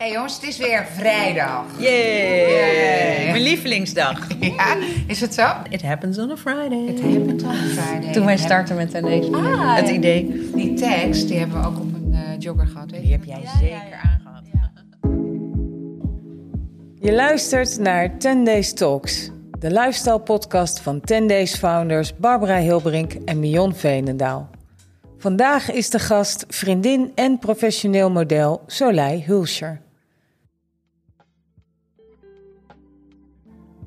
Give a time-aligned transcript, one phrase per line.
[0.00, 1.64] hey jongens, het is weer vrijdag.
[1.78, 3.30] Yay!
[3.30, 4.28] Mijn lievelingsdag.
[4.40, 4.76] Ja,
[5.06, 5.46] is het zo?
[5.68, 6.86] It happens on a Friday.
[6.86, 8.12] Het happens on Friday.
[8.12, 10.50] Toen wij starten met deze, Ah, het idee.
[10.54, 12.90] Die tekst, die hebben we ook op een eh, jogger gehad.
[12.90, 14.42] Weet Die heb jij zeker aangehad.
[17.06, 23.12] Je luistert naar 10 Days Talks, de lifestyle podcast van 10 Days founders Barbara Hilbrink
[23.12, 24.50] en Mion Veenendaal.
[25.18, 29.80] Vandaag is de gast vriendin en professioneel model Soleil Hulscher.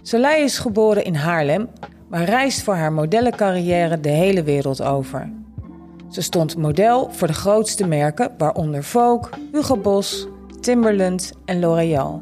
[0.06, 1.70] Soleil is geboren in Haarlem,
[2.08, 5.32] maar reist voor haar modellencarrière de hele wereld over.
[6.10, 10.28] Ze stond model voor de grootste merken, waaronder Vogue, Hugo Boss,
[10.60, 12.22] Timberland en L'Oréal.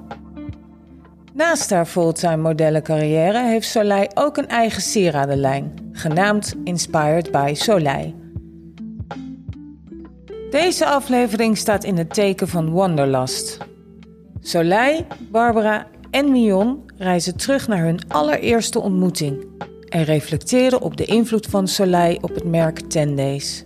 [1.34, 8.14] Naast haar fulltime modellencarrière heeft Soleil ook een eigen sieradenlijn, genaamd Inspired by Soleil.
[10.50, 13.58] Deze aflevering staat in het teken van Wanderlust.
[14.42, 19.46] Soleil, Barbara en Mion reizen terug naar hun allereerste ontmoeting
[19.90, 23.66] en reflecteren op de invloed van Soleil op het merk 10 Days.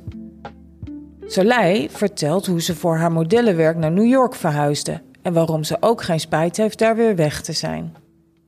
[1.25, 6.03] Soleil vertelt hoe ze voor haar modellenwerk naar New York verhuisde en waarom ze ook
[6.03, 7.95] geen spijt heeft daar weer weg te zijn.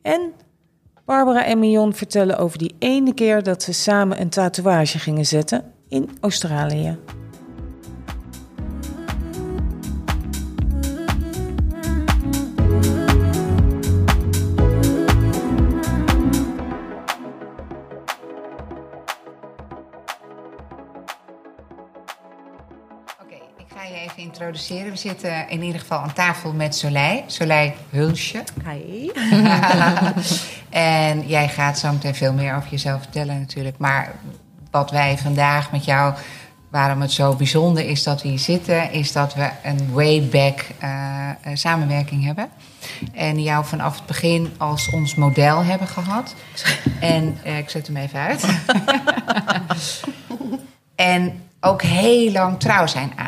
[0.01, 0.31] En
[1.05, 5.73] Barbara en Mion vertellen over die ene keer dat ze samen een tatoeage gingen zetten
[5.87, 6.97] in Australië.
[23.77, 24.91] Ga je even introduceren.
[24.91, 27.23] We zitten in ieder geval aan tafel met Soleil.
[27.27, 28.43] Soleil Hulsje.
[28.65, 29.11] Hi.
[30.69, 33.77] en jij gaat zo meteen veel meer over jezelf vertellen natuurlijk.
[33.77, 34.15] Maar
[34.71, 36.13] wat wij vandaag met jou,
[36.69, 38.91] waarom het zo bijzonder is dat we hier zitten...
[38.91, 42.49] is dat we een way back eh, eh, samenwerking hebben.
[43.13, 46.35] En jou vanaf het begin als ons model hebben gehad.
[46.99, 48.45] En eh, ik zet hem even uit.
[50.95, 53.26] en ook heel lang trouw zijn aan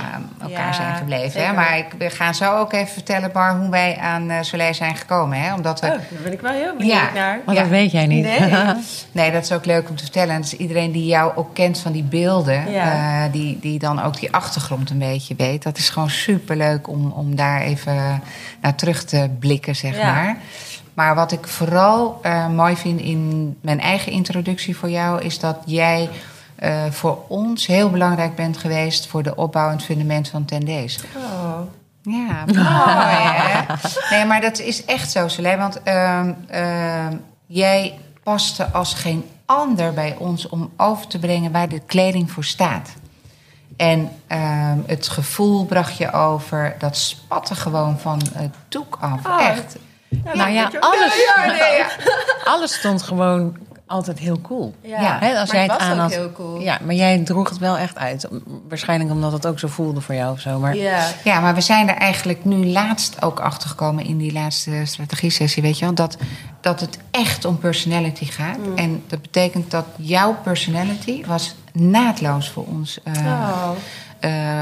[0.59, 1.45] elkaar Ja, zijn gebleven.
[1.45, 1.53] Hè?
[1.53, 4.95] Maar ik, we gaan zo ook even vertellen, Bar, hoe wij aan eh Soleil zijn
[4.95, 5.41] gekomen.
[5.41, 5.53] Hè?
[5.53, 7.09] Omdat we Oh, daar ben ik wel heel benieuwd Ja.
[7.13, 7.39] naar.
[7.45, 7.61] Maar Ja.
[7.61, 8.23] dat weet jij niet.
[8.23, 8.39] Nee.
[9.11, 10.35] Nee, dat is ook leuk om te vertellen.
[10.35, 13.23] En dus iedereen die jou ook kent van die beelden, Ja.
[13.25, 15.63] eh, die, die dan ook die achtergrond een beetje weet.
[15.63, 18.21] Dat is gewoon super leuk om, om daar even
[18.61, 20.13] naar terug te blikken, zeg Ja.
[20.13, 20.37] maar.
[20.93, 25.57] Maar wat ik vooral eh, mooi vind in mijn eigen introductie voor jou, is dat
[25.65, 26.09] jij
[26.59, 30.99] eh, voor ons heel belangrijk bent geweest voor de opbouw en het fundament van Tendees.
[31.15, 31.59] Oh.
[32.01, 33.73] Ja, mooi hè?
[34.15, 35.57] Nee, maar dat is echt zo, Soleil.
[35.57, 37.15] Want ehm, ehm,
[37.45, 42.43] jij paste als geen ander bij ons om over te brengen waar de kleding voor
[42.43, 42.89] staat.
[43.77, 49.25] En ehm, het gevoel bracht je over, dat spatte gewoon van het doek af.
[49.25, 49.47] Oh.
[49.47, 49.75] Echt.
[50.33, 51.87] Nou ja, alles, ja.
[52.53, 53.57] alles stond gewoon
[53.89, 54.75] altijd heel cool.
[54.81, 56.11] Ja, Hè, als maar jij het het was aan ook had.
[56.11, 56.59] heel cool.
[56.61, 58.27] Ja, maar jij droeg het wel echt uit.
[58.67, 60.59] Waarschijnlijk omdat het ook zo voelde voor jou of zo.
[60.59, 61.07] Maar Ja.
[61.23, 65.63] Ja, maar we zijn er eigenlijk nu laatst ook achter gekomen in die laatste strategie-sessie,
[65.63, 66.17] weet je wel, dat,
[66.61, 68.57] dat het echt om personality gaat.
[68.75, 72.99] En dat betekent dat jouw personality was naadloos voor ons.
[73.07, 73.69] Oh.
[74.19, 74.61] eh,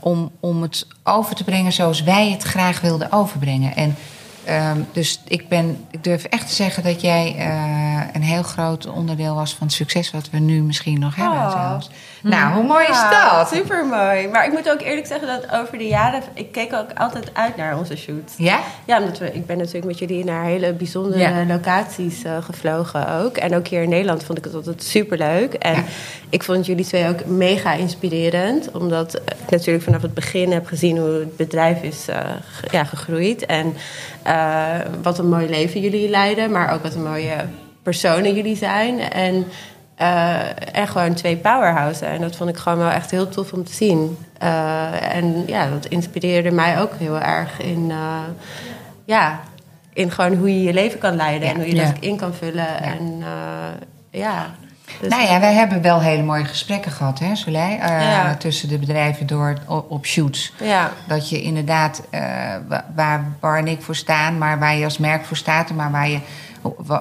[0.00, 3.76] om, om het over te brengen zoals wij het graag wilden overbrengen.
[3.76, 3.96] En
[4.44, 8.86] ehm, dus ik, ben, ik durf echt te zeggen dat jij eh, een heel groot
[8.86, 11.38] onderdeel was van het succes wat we nu misschien nog hebben.
[11.38, 11.68] Oh.
[11.68, 11.90] zelfs.
[12.22, 13.48] Nou, hoe mooi is Ja, dat?
[13.48, 14.28] Super mooi.
[14.28, 16.22] Maar ik moet ook eerlijk zeggen dat over de jaren...
[16.34, 18.32] Ik keek ook altijd uit naar onze shoot.
[18.36, 18.60] Ja?
[18.84, 21.44] Ja, omdat we, ik ben natuurlijk met jullie naar hele bijzondere Ja.
[21.46, 23.36] locaties eh, gevlogen ook.
[23.36, 25.54] En ook hier in Nederland vond ik het altijd super leuk.
[25.54, 25.82] En Ja.
[26.30, 28.70] ik vond jullie twee ook mega inspirerend.
[28.70, 32.18] Omdat ik natuurlijk vanaf het begin heb gezien hoe het bedrijf is eh,
[32.70, 33.46] ja, gegroeid.
[33.46, 33.74] En
[34.22, 34.64] eh,
[35.02, 36.50] wat een mooi leven jullie leiden.
[36.50, 37.34] Maar ook wat een mooie
[37.90, 39.00] personen jullie zijn.
[39.00, 39.46] En,
[40.72, 42.00] en gewoon twee powerhouses.
[42.08, 44.18] En dat vond ik gewoon wel echt heel tof om te zien.
[44.38, 47.86] Eh, en ja, dat inspireerde mij ook heel erg in...
[47.90, 48.18] eh,
[49.04, 49.40] ja,
[49.92, 51.54] in gewoon hoe je je leven kan leiden Ja.
[51.54, 51.84] en hoe je Ja.
[51.84, 52.82] dat in kan vullen.
[52.82, 53.22] En
[54.10, 54.46] ja.
[55.00, 57.76] Dus- nou ja, wij hebben wel hele mooie gesprekken gehad, hè, Soleil?
[57.76, 58.34] Ja.
[58.34, 60.52] Tussen de bedrijven door op, op shoots.
[60.62, 62.02] Ja, Dat je inderdaad,
[62.68, 65.90] wa- waar Bar en ik voor staan, maar waar je als merk voor staat, maar
[65.90, 66.18] waar je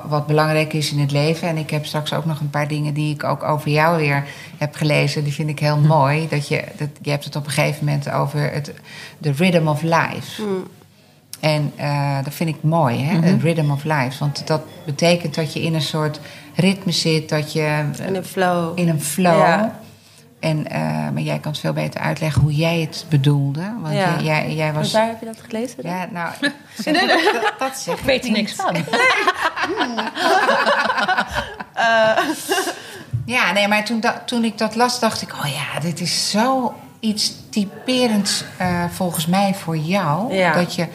[0.07, 1.47] wat belangrijk is in het leven.
[1.47, 4.27] En ik heb straks ook nog een paar dingen die ik ook over jou weer
[4.57, 5.23] heb gelezen.
[5.23, 6.27] Die vind ik heel mooi.
[6.29, 8.73] Dat je, dat, je hebt het op een gegeven moment over het,
[9.17, 10.43] de rhythm of life.
[11.39, 13.19] En eh, dat vind ik mooi, hè?
[13.19, 14.19] Het rhythm of life.
[14.19, 16.19] Want dat betekent dat je in een soort
[16.55, 18.79] ritme zit, dat je in een flow.
[18.79, 19.37] in een flow.
[19.37, 19.79] Ja.
[20.45, 20.81] En, eh,
[21.13, 23.73] maar jij kan het veel beter uitleggen hoe jij het bedoelde.
[23.81, 24.19] Want Ja.
[24.21, 24.91] jij, jij, was.
[24.91, 25.83] waar heb je dat gelezen?
[25.83, 25.91] dan?
[25.91, 26.33] Ja, nou,
[26.83, 26.93] zeg,
[27.33, 28.75] dat, dat zeg Ik weet er niks van.
[33.25, 36.29] Ja, nee, maar toen, da- toen ik dat las, dacht ik: oh ja, dit is
[36.29, 40.33] zo iets typerends eh, volgens mij voor jou.
[40.33, 40.53] Ja.
[40.53, 40.87] Dat je,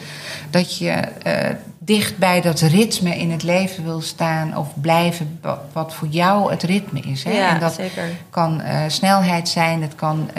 [0.49, 5.61] dat je eh, dicht bij dat ritme in het leven wil staan of blijven, wa-
[5.73, 7.23] wat voor jou het ritme is.
[7.23, 7.31] Hè?
[7.31, 8.03] Ja, en dat zeker.
[8.29, 10.29] kan eh, snelheid zijn, het kan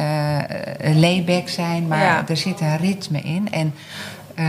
[0.78, 2.24] een layback zijn, maar Ja.
[2.28, 3.48] er zit een ritme in.
[3.52, 3.74] En,
[4.34, 4.44] eh,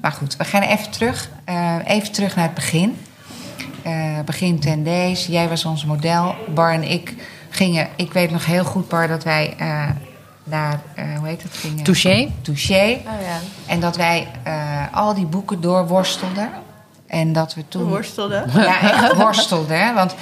[0.00, 1.30] maar goed, we gaan even terug.
[1.44, 2.96] Eh, even terug naar het begin.
[4.24, 5.26] Begin 10 days.
[5.26, 6.34] Jij was ons model.
[6.54, 7.14] Bar en ik
[7.48, 7.88] gingen.
[7.96, 9.54] Ik weet nog heel goed, Bar, dat wij
[10.44, 10.80] naar.
[10.94, 11.52] eh, hoe heet het?
[11.56, 12.30] Gingen, Touché.
[12.42, 13.00] Touché.
[13.06, 13.38] Oh ja.
[13.66, 16.50] En dat wij eh, al die boeken doorworstelden.
[17.06, 17.82] En dat we toen.
[17.88, 18.44] Worstelde.
[18.54, 19.78] Ja, echt worstelden.
[19.86, 20.14] hè, Want.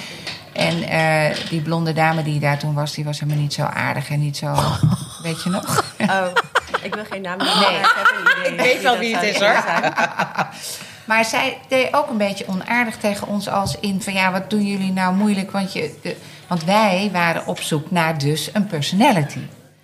[0.53, 4.09] En eh, die blonde dame die daar toen was, die was helemaal niet zo aardig
[4.09, 4.55] en niet zo.
[5.23, 5.83] Weet je nog?
[6.01, 6.25] Oh,
[6.81, 7.71] ik wil geen naam noemen, Nee.
[7.71, 8.65] maar ik heb een idee.
[8.67, 9.63] Ik weet wel wie het is, hoor.
[11.05, 14.65] Maar zij deed ook een beetje onaardig tegen ons als in van ja, wat doen
[14.65, 15.51] jullie nou moeilijk?
[15.51, 16.17] Want, je, de-
[16.47, 19.39] want wij waren op zoek naar dus een personality.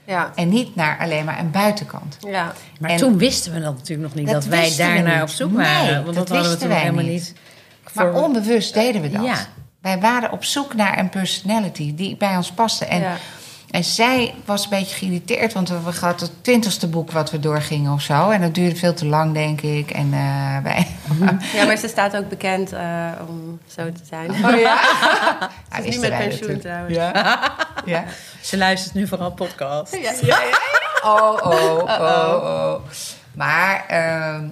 [0.09, 0.31] Ja.
[0.35, 2.17] En niet naar alleen maar een buitenkant.
[2.27, 2.53] Ja.
[2.79, 5.21] Maar En- toen wisten we dat natuurlijk nog niet, Dat dat, wij daarnaar niet.
[5.21, 5.93] op zoek Nee, waren.
[6.03, 7.11] Want dat dat, hadden we wisten toen wij helemaal niet.
[7.13, 7.33] niet.
[7.93, 9.23] Maar onbewust deden we dat.
[9.23, 9.35] Ja.
[9.81, 12.85] Wij waren op zoek naar een personality die bij ons paste.
[12.85, 13.15] En, Ja.
[13.71, 17.93] En zij was een beetje geïrriteerd, want we hadden het twintigste boek wat we doorgingen
[17.93, 18.29] of zo.
[18.29, 19.91] En dat duurde veel te lang, denk ik.
[19.91, 20.87] En eh, wij.
[21.57, 24.31] ja, maar ze staat ook bekend eh, om zo te zijn.
[24.31, 24.77] Oh ja?
[25.75, 26.95] Ze is nu wisten met pensioen trouwens.
[26.95, 27.11] Ja.
[27.85, 28.03] ja.
[28.41, 29.95] Ze luistert nu vooral podcast.
[29.95, 30.57] Ja, ja, ja.
[31.03, 32.75] Oh, oh, oh, oh.
[33.33, 34.47] Maar, ehm,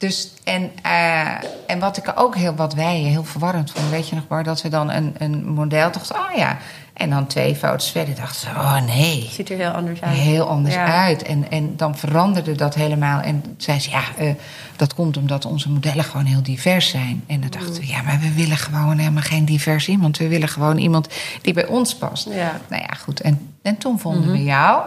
[0.00, 1.36] dus, en, eh,
[1.66, 4.62] en wat ik ook heel, wat wij heel verwarrend vonden, weet je nog maar, dat
[4.62, 6.58] we dan een, een model dachten, oh ja.
[7.00, 9.28] En dan twee foto's verder dachten ze, oh nee.
[9.32, 10.16] Ziet er heel anders uit.
[10.16, 10.84] Heel anders Ja.
[11.04, 11.22] uit.
[11.22, 13.20] En, en dan veranderde dat helemaal.
[13.20, 14.30] En zei ze, ja, eh,
[14.76, 17.22] dat komt omdat onze modellen gewoon heel divers zijn.
[17.26, 20.18] En dan dachten we, ja, maar we willen gewoon helemaal geen divers iemand.
[20.18, 21.08] We willen gewoon iemand
[21.42, 22.28] die bij ons past.
[22.30, 22.60] Ja.
[22.68, 23.20] Nou ja, goed.
[23.20, 24.82] En, en toen vonden we jou.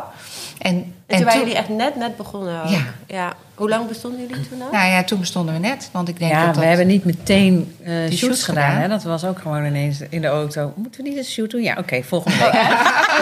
[0.64, 2.70] En, En toen waren jullie echt net, net begonnen ook.
[2.70, 2.82] Ja.
[3.08, 3.34] ja.
[3.56, 4.72] Hoe lang bestonden jullie toen al?
[4.72, 5.90] Nou ja, toen bestonden we net.
[5.92, 6.64] Want ik denk Ja, dat dat...
[6.64, 8.64] we hebben niet meteen eh shoots, shoots gedaan.
[8.66, 8.82] gedaan.
[8.82, 8.88] Hè?
[8.88, 10.74] Dat was ook gewoon ineens in de auto.
[10.76, 11.62] Moeten we niet een shoot doen?
[11.62, 12.54] Ja, oké, volgende week.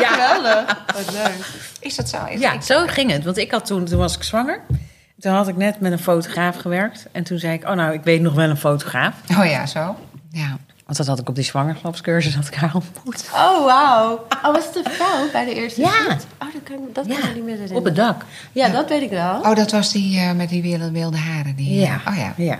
[0.01, 0.83] Ja, geweldig.
[0.95, 1.45] Wat leuk.
[1.79, 2.17] Is dat zo?
[2.29, 3.23] Is Ja, ik- zo ging het.
[3.23, 4.61] Want ik had toen, toen was ik zwanger.
[5.19, 7.05] Toen had ik net met een fotograaf gewerkt.
[7.11, 9.15] En toen zei ik, oh nou, ik weet nog wel een fotograaf.
[9.39, 9.95] Oh ja, zo.
[10.31, 10.57] Ja.
[10.91, 13.29] Want dat had ik op die zwangerschapscursus had ik haar ontmoet.
[13.33, 14.25] Oh, wauw.
[14.43, 15.89] Oh, was het een vrouw bij de eerste Ja.
[15.89, 16.25] shoot?
[16.39, 17.77] Oh, dat kan, dat kan ik niet meer herinneren.
[17.77, 18.25] op het dak.
[18.51, 19.39] Ja, dat weet ik wel.
[19.41, 21.55] Oh, dat was die eh, met die wilde, wilde haren.
[21.55, 22.01] Die, Ja.
[22.07, 22.33] Oh ja.
[22.38, 22.59] ja.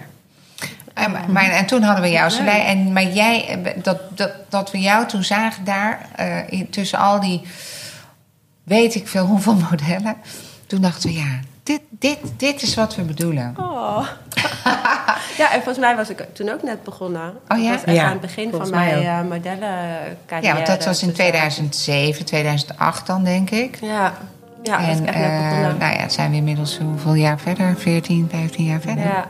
[0.94, 2.66] En, maar- en toen hadden we jou, Soleil.
[2.66, 7.00] En, maar jij, eh, dat, dat, dat we jou toen zagen daar, eh, in, tussen
[7.00, 7.42] al die,
[8.64, 10.16] weet ik veel hoeveel modellen.
[10.68, 13.56] Toen dachten we, ja, dit, dit, dit is wat we bedoelen.
[13.60, 14.08] Oh.
[15.42, 17.34] ja, en volgens mij was ik toen ook net begonnen.
[17.48, 17.70] Oh ja?
[17.72, 20.42] Dat was echt Ja, aan het begin van mijn uh, modellencarrière.
[20.42, 23.76] Ja, want dat was in Dus, 2007, 2008 dan, denk ik.
[23.82, 24.14] eh, Ja,
[24.64, 25.78] ja en echt net eh, begonnen.
[25.78, 27.76] nou ja, het zijn we inmiddels hoeveel jaar verder?
[27.78, 29.04] 14, 15 jaar verder.
[29.06, 29.28] ja.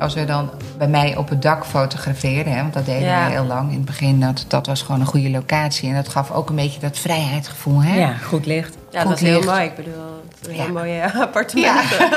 [0.00, 3.24] Als we dan bij mij op het dak fotografeerden, hè, want dat deden Ja.
[3.26, 5.88] we heel lang in het begin, dat, dat was gewoon een goede locatie.
[5.88, 7.82] En dat gaf ook een beetje dat vrijheidsgevoel.
[7.82, 7.98] Hè?
[7.98, 8.76] ja, goed licht.
[8.90, 9.64] ja, dat was heel mooi.
[9.64, 10.62] Ik bedoel, Ja.
[10.62, 12.08] heel mooie appartementen.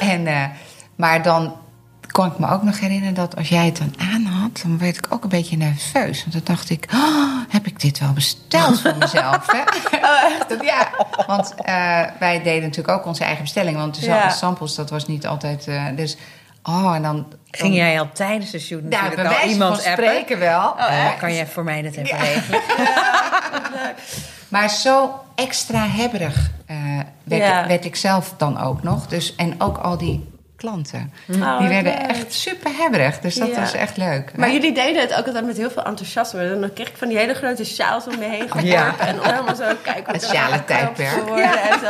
[0.00, 0.44] En, eh,
[0.96, 1.54] maar dan
[2.10, 4.96] kon ik me ook nog herinneren dat als jij het dan aan had, dan werd
[4.96, 6.20] ik ook een beetje nerveus.
[6.20, 9.46] Want dan dacht ik, oh, heb ik dit wel besteld voor mezelf?
[9.52, 9.62] Hè?
[10.48, 10.88] Dat- ja,
[11.26, 13.76] want eh, wij deden natuurlijk ook onze eigen bestelling.
[13.76, 14.28] Want de Ja.
[14.28, 15.66] samples, dat was niet altijd...
[15.66, 16.16] eh, dus,
[16.62, 17.26] oh, en dan...
[17.50, 20.04] Ging jij al tijdens de shoot Ja, natuurlijk al iemand van appen?
[20.06, 20.60] spreken wel.
[20.70, 22.60] Oh, kan jij voor mij dat even regelen?
[24.48, 26.76] Maar zo extra hebberig eh,
[27.24, 27.66] werd, Ja.
[27.66, 29.06] werd ik zelf dan ook nog.
[29.06, 31.12] Dus, en ook al die klanten.
[31.28, 32.06] Oh, die werden leuk.
[32.10, 33.18] echt super hebberig.
[33.18, 33.60] Dus dat Ja.
[33.60, 34.32] was echt leuk.
[34.36, 34.52] Maar hè?
[34.54, 36.58] jullie deden het ook altijd met heel veel enthousiasme.
[36.60, 38.64] Dan kreeg ik van die hele grote sjaals om me heen geworpen.
[38.64, 38.94] Ja.
[38.98, 41.86] En helemaal zo kijken Het het geknoopt kon worden En zo.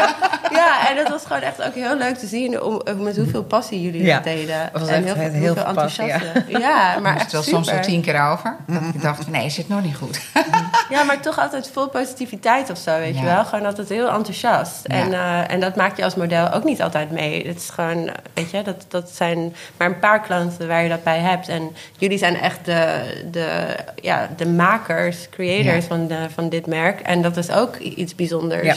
[0.53, 2.63] ja, en dat was gewoon echt ook heel leuk te zien.
[2.63, 4.15] Om, om met hoeveel passie jullie Ja.
[4.15, 4.61] dat deden.
[4.61, 5.67] Het was en echt heel, heel veel, heel ja.
[5.69, 6.45] enthousiasme.
[6.59, 7.91] Ja, maar echt wel soms wel super.
[7.91, 8.57] tien keer over.
[8.67, 10.21] Dat ik dacht, nee, zit nog niet goed.
[10.89, 13.21] Ja, maar toch altijd vol positiviteit of zo, weet Ja.
[13.21, 13.45] je wel.
[13.45, 14.81] Gewoon altijd heel enthousiast.
[14.83, 14.95] Ja.
[14.95, 17.47] En, eh, en dat maak je als model ook niet altijd mee.
[17.47, 21.03] Het is gewoon, weet je, dat, dat zijn maar een paar klanten waar je dat
[21.05, 21.49] bij hebt.
[21.49, 25.81] En jullie zijn echt de, de, ja, de makers, creators Ja.
[25.83, 27.01] van, de, van dit merk.
[27.01, 28.67] En dat is ook iets bijzonders.
[28.67, 28.75] Ja.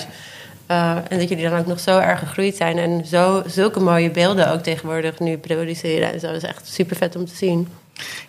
[0.65, 4.09] Eh, en dat jullie dan ook nog zo erg gegroeid zijn en zo, zulke mooie
[4.11, 6.13] beelden ook tegenwoordig nu produceren.
[6.13, 7.67] En zo is echt super vet om te zien.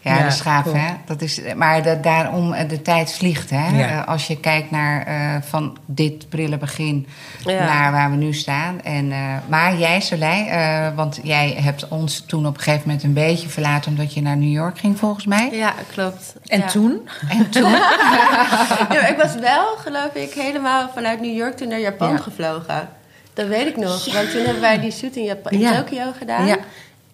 [0.00, 0.74] Ja, Ja, dat is gaaf, cool.
[0.76, 0.88] hè?
[1.04, 3.68] Dat is, maar dat, daarom, eh, de tijd vliegt, hè?
[3.78, 3.88] Ja.
[3.88, 7.06] Eh, als je kijkt naar eh, van dit prille begin
[7.44, 7.64] Ja.
[7.64, 8.82] naar waar we nu staan.
[8.82, 13.04] En, eh, maar jij, Soleil, eh, want jij hebt ons toen op een gegeven moment
[13.04, 13.90] een beetje verlaten...
[13.90, 15.48] omdat je naar New York ging, volgens mij.
[15.52, 16.34] Ja, klopt.
[16.46, 16.66] En Ja.
[16.66, 17.08] toen?
[17.28, 17.74] En toen...
[19.10, 22.16] Ik was wel, geloof ik, helemaal vanuit New York toen naar Japan Ja.
[22.16, 22.88] gevlogen.
[23.34, 24.12] Dat weet ik nog.
[24.14, 25.76] Want toen hebben wij die shoot in, Japan, in Ja.
[25.82, 26.56] Tokio gedaan.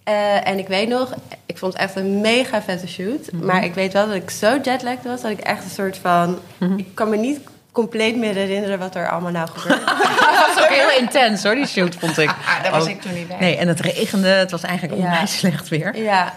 [0.06, 1.14] Eh, en ik weet nog,
[1.46, 3.32] ik vond het echt een mega vette shoot.
[3.32, 3.44] Mhm.
[3.46, 5.20] Maar ik weet wel dat ik zo jetlagged was...
[5.22, 6.38] dat ik echt een soort van...
[6.58, 6.78] Mhm.
[6.78, 7.40] Ik kan me niet
[7.72, 9.84] compleet meer herinneren wat er allemaal nou gebeurde.
[10.20, 12.28] Dat was ook heel intens hoor, die shoot vond ik.
[12.46, 13.36] Ah, daar was Ook- ik toen niet bij.
[13.40, 14.28] Nee, en het regende.
[14.28, 15.04] Het was eigenlijk Ja.
[15.06, 15.96] onwijs slecht weer.
[16.02, 16.34] ja.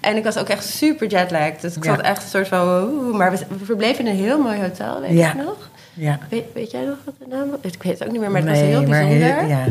[0.00, 1.60] En ik was ook echt super jetlagged.
[1.60, 1.94] Dus ik Ja.
[1.94, 2.82] zat echt een soort van...
[2.82, 5.28] oeh, maar we, we verbleven in een heel mooi hotel, weet Ja.
[5.28, 5.68] ik nog.
[5.94, 6.18] Ja.
[6.28, 7.58] Weet, weet jij nog wat de naam was?
[7.72, 9.46] Ik weet het ook niet meer, maar het was heel bijzonder.
[9.46, 9.64] ja.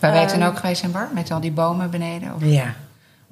[0.00, 0.32] Waar wij Ehm.
[0.32, 1.08] toen ook geweest zijn, Bar?
[1.12, 2.34] Met al die bomen beneden?
[2.34, 2.74] Of, ja.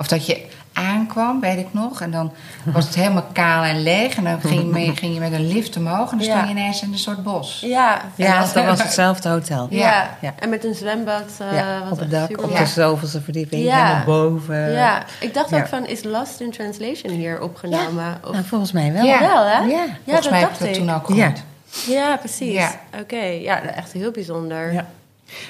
[0.00, 2.00] Of dat je aankwam, weet ik nog.
[2.00, 2.32] En dan
[2.64, 4.16] was het helemaal kaal en leeg.
[4.16, 6.10] En dan ging je, mee, ging je met een lift omhoog.
[6.12, 6.32] En dan Ja.
[6.32, 7.60] stond je ineens in een soort bos.
[7.66, 9.66] Ja, Ja, dat was hetzelfde hotel.
[9.70, 10.16] Ja.
[10.20, 10.34] Ja.
[10.38, 11.22] En met een zwembad.
[11.38, 13.84] eh, Ja, was op het dak, super op de zoveelste verdieping, Ja.
[13.86, 14.72] helemaal boven.
[14.72, 15.58] Ja, ik dacht Ja.
[15.58, 18.20] ook van, is Lost in Translation hier opgenomen?
[18.24, 19.04] Of, Nou, volgens mij wel.
[19.04, 19.18] Ja.
[19.18, 19.58] Wel, hè?
[19.58, 19.66] Ja.
[19.66, 21.14] Ja, Volgens dat mij heb dacht ik dat toen ook Ja.
[21.14, 21.42] gehoord.
[21.86, 22.52] Ja, precies.
[22.54, 22.70] Ja.
[23.00, 24.72] Oké, ja, echt heel bijzonder.
[24.72, 24.86] Ja.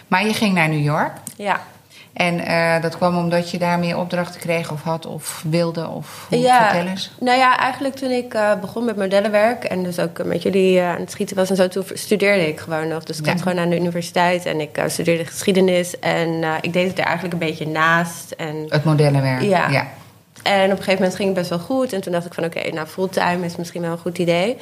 [0.09, 1.13] Maar je ging naar New York.
[1.37, 1.61] Ja.
[2.13, 6.27] En eh, dat kwam omdat je daar meer opdrachten kreeg of had of wilde of
[6.29, 6.69] hoe, Ja.
[6.71, 7.11] vertel eens.
[7.21, 10.89] Nou ja, eigenlijk toen ik eh, begon met modellenwerk en dus ook met jullie eh,
[10.89, 13.05] aan het schieten was en zo, toen studeerde ik gewoon nog.
[13.05, 13.31] Dus ik Ja.
[13.33, 17.33] zat gewoon aan de universiteit en ik studeerde geschiedenis en ik deed het er eigenlijk
[17.35, 18.31] een beetje naast.
[18.31, 19.43] En Het modellenwerk.
[19.43, 19.69] Ja.
[19.69, 19.87] ja.
[20.43, 21.93] En op een gegeven moment ging het best wel goed.
[21.93, 24.57] En toen dacht ik van oké, nou fulltime is misschien wel een goed idee.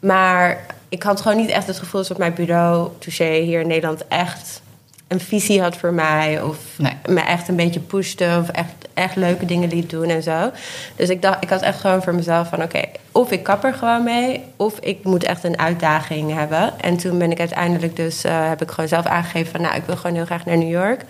[0.00, 4.08] Maar ik had gewoon niet echt het gevoel alsof mijn bureau Touché hier in Nederland
[4.08, 4.62] echt
[5.08, 6.42] een visie had voor mij.
[6.42, 6.92] Of Nee.
[7.06, 8.36] me echt een beetje pushte.
[8.40, 10.50] Of echt, echt leuke dingen liet doen en zo.
[10.96, 12.80] Dus ik, dacht, ik had echt gewoon voor mezelf van oké,
[13.12, 14.42] of ik kap er gewoon mee.
[14.56, 16.80] Of ik moet echt een uitdaging hebben.
[16.80, 19.84] En toen ben ik uiteindelijk dus, eh, heb ik gewoon zelf aangegeven van nou, ik
[19.86, 21.04] wil gewoon heel graag naar New York.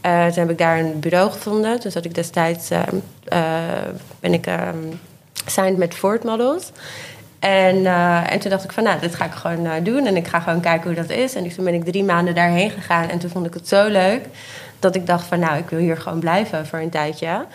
[0.00, 1.80] Eh, toen heb ik daar een bureau gevonden.
[1.80, 2.82] Toen zat ik destijds, eh,
[4.20, 4.76] ben ik ehm
[5.46, 6.70] signed met Ford Models.
[7.44, 10.06] En, eh, en toen dacht ik van, nou, dit ga ik gewoon eh, doen.
[10.06, 11.34] En ik ga gewoon kijken hoe dat is.
[11.34, 13.08] En toen ben ik drie maanden daarheen gegaan.
[13.08, 14.26] En toen vond ik het zo leuk
[14.78, 17.46] dat ik dacht van, nou, ik wil hier gewoon blijven voor een tijdje.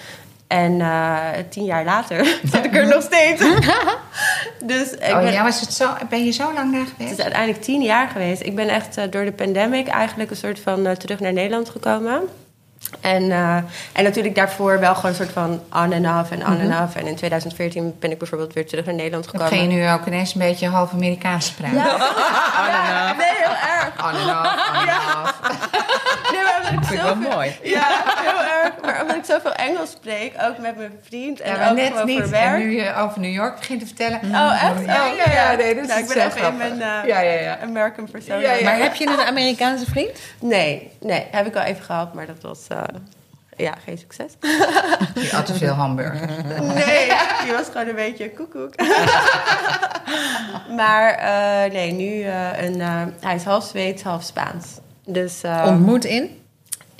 [0.47, 1.19] En eh,
[1.49, 3.41] tien jaar later zit ik er nog steeds.
[4.63, 7.11] dus ik Oh ben, ja, was het zo, ben je zo lang daar het geweest?
[7.11, 8.41] is uiteindelijk tien jaar geweest.
[8.41, 12.21] Ik ben echt door de pandemic eigenlijk een soort van terug naar Nederland gekomen.
[12.99, 13.55] En, eh,
[13.91, 16.95] en natuurlijk daarvoor wel gewoon een soort van on en off en on en off.
[16.95, 19.57] En in 2014 ben ik bijvoorbeeld weer terug naar Nederland Dan gekomen.
[19.59, 21.77] ging je nu ook ineens een beetje half Amerikaans praten.
[22.69, 23.91] Ja, nee, heel erg.
[23.97, 24.87] On and off, on
[25.23, 25.78] off.
[26.73, 27.55] Ik Vind ik wel mooi.
[27.63, 27.87] Ja,
[28.27, 28.71] heel erg.
[28.81, 32.05] Maar omdat ik zoveel Engels spreek, ook met mijn vriend en Ja, ook net gewoon
[32.05, 32.15] niet.
[32.15, 32.57] voor En werk.
[32.57, 34.19] nu je over New York begint te vertellen.
[34.23, 34.79] Oh, echt?
[34.79, 37.19] Oh, ja, ja, nee, dat is Nou, ik ben zo even in mijn eh, Ja,
[37.19, 37.57] ja, ja.
[37.63, 38.35] American persona.
[38.39, 38.63] Ja, ja.
[38.63, 40.11] Maar heb je een Amerikaanse vriend?
[40.39, 42.81] Nee, nee, heb ik al even gehad, maar dat was eh,
[43.57, 44.31] ja, geen succes.
[45.29, 46.31] Je at te veel hamburgers.
[46.61, 47.11] Nee,
[47.43, 48.73] die was gewoon een beetje koekoek.
[50.75, 54.65] maar eh, nee, nu eh, een, eh, hij is half Zweeds, half Spaans.
[55.05, 56.38] Dus eh, Ontmoet in?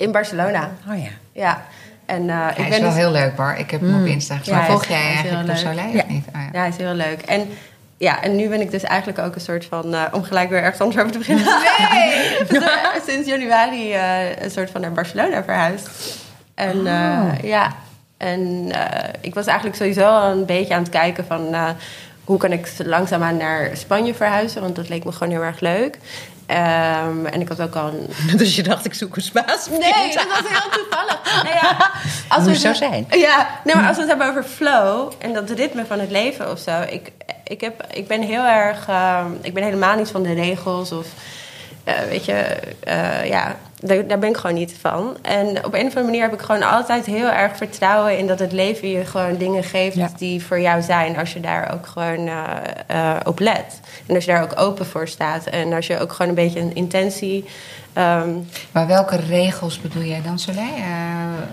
[0.00, 1.08] In Barcelona, Oh ja.
[1.32, 1.62] ja.
[2.06, 3.58] En eh, ik Hij is ben wel dus- heel leuk, Bar.
[3.58, 4.54] Ik heb hem op Insta gezien.
[4.54, 5.56] Ja, volg is- jij eigenlijk leuk.
[5.56, 6.04] Soleil Ja.
[6.08, 6.24] niet?
[6.28, 6.48] Oh, ja.
[6.52, 7.20] Ja, hij is heel leuk.
[7.22, 7.48] En
[7.96, 10.62] ja, en nu ben ik dus eigenlijk ook een soort van, eh, om gelijk weer
[10.62, 11.44] ergens anders over te beginnen.
[11.90, 12.36] Nee!
[13.08, 15.88] sinds januari eh, een soort van naar Barcelona verhuisd.
[16.54, 17.72] En eh, ja,
[18.16, 21.68] en eh, ik was eigenlijk sowieso al een beetje aan het kijken van eh,
[22.24, 25.98] hoe kan ik langzaamaan naar Spanje verhuizen, want dat leek me gewoon heel erg leuk.
[26.50, 29.80] Ehm, en ik had ook al een Dus je dacht, ik zoek een Spaans vriend.
[29.80, 31.42] Nee, dat was heel toevallig.
[31.42, 31.90] Nou ja,
[32.34, 33.06] als Moet we zo zijn.
[33.10, 36.50] Ja, nee, maar als we het hebben over flow en dat ritme van het leven
[36.50, 36.80] of zo.
[36.88, 37.12] Ik,
[37.44, 38.88] ik, heb, ik ben heel erg.
[38.88, 41.06] eh, ik ben helemaal niet van de regels of.
[41.84, 42.32] eh, weet je,
[42.84, 45.16] eh, ja, daar, daar ben ik gewoon niet van.
[45.22, 48.38] En op een of andere manier heb ik gewoon altijd heel erg vertrouwen in dat
[48.38, 50.10] het leven je gewoon dingen geeft Ja.
[50.16, 51.18] die voor jou zijn.
[51.18, 52.28] Als je daar ook gewoon
[52.86, 53.80] eh, op let.
[54.06, 55.46] En als je daar ook open voor staat.
[55.46, 57.44] En als je ook gewoon een beetje een intentie.
[57.92, 58.28] Ehm,
[58.72, 60.74] Maar welke regels bedoel jij dan, Soleil?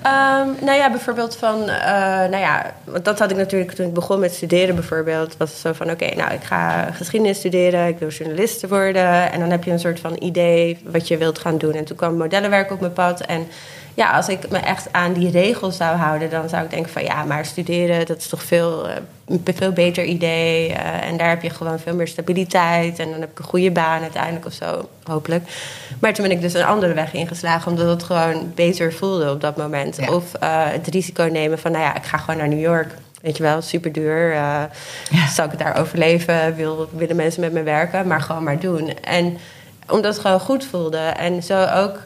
[0.02, 3.94] Ehm, nou ja, bijvoorbeeld van, eh, nou ja, want dat had ik natuurlijk toen ik
[3.94, 5.38] begon met studeren bijvoorbeeld.
[5.38, 9.32] Was het zo van, oké, nou ik ga geschiedenis studeren, ik wil journalist worden.
[9.32, 11.74] En dan heb je een soort van idee wat je wilt gaan doen.
[11.74, 13.22] En toen kwam kwam modellenwerk op mijn pad.
[13.22, 13.48] En
[13.98, 17.04] ja, als ik me echt aan die regels zou houden, dan zou ik denken van
[17.04, 18.96] ja, maar studeren, dat is toch veel, eh,
[19.28, 20.74] een veel beter idee.
[20.74, 23.00] eh, en daar heb je gewoon veel meer stabiliteit.
[23.00, 25.44] En dan heb ik een goede baan uiteindelijk of zo, hopelijk.
[26.00, 29.42] Maar toen ben ik dus een andere weg ingeslagen, omdat het gewoon beter voelde op
[29.42, 29.96] dat moment.
[29.96, 30.14] Ja.
[30.14, 32.94] Of eh, het risico nemen van, nou ja, ik ga gewoon naar New York.
[33.22, 34.34] Weet je wel, super duur.
[34.34, 34.64] eh
[35.36, 36.56] Zal ik het daar overleven?
[36.56, 38.08] Wil, willen mensen met me werken?
[38.08, 38.94] Maar gewoon maar doen.
[39.04, 39.38] En
[39.90, 40.98] omdat het gewoon goed voelde.
[40.98, 42.00] En zo ook.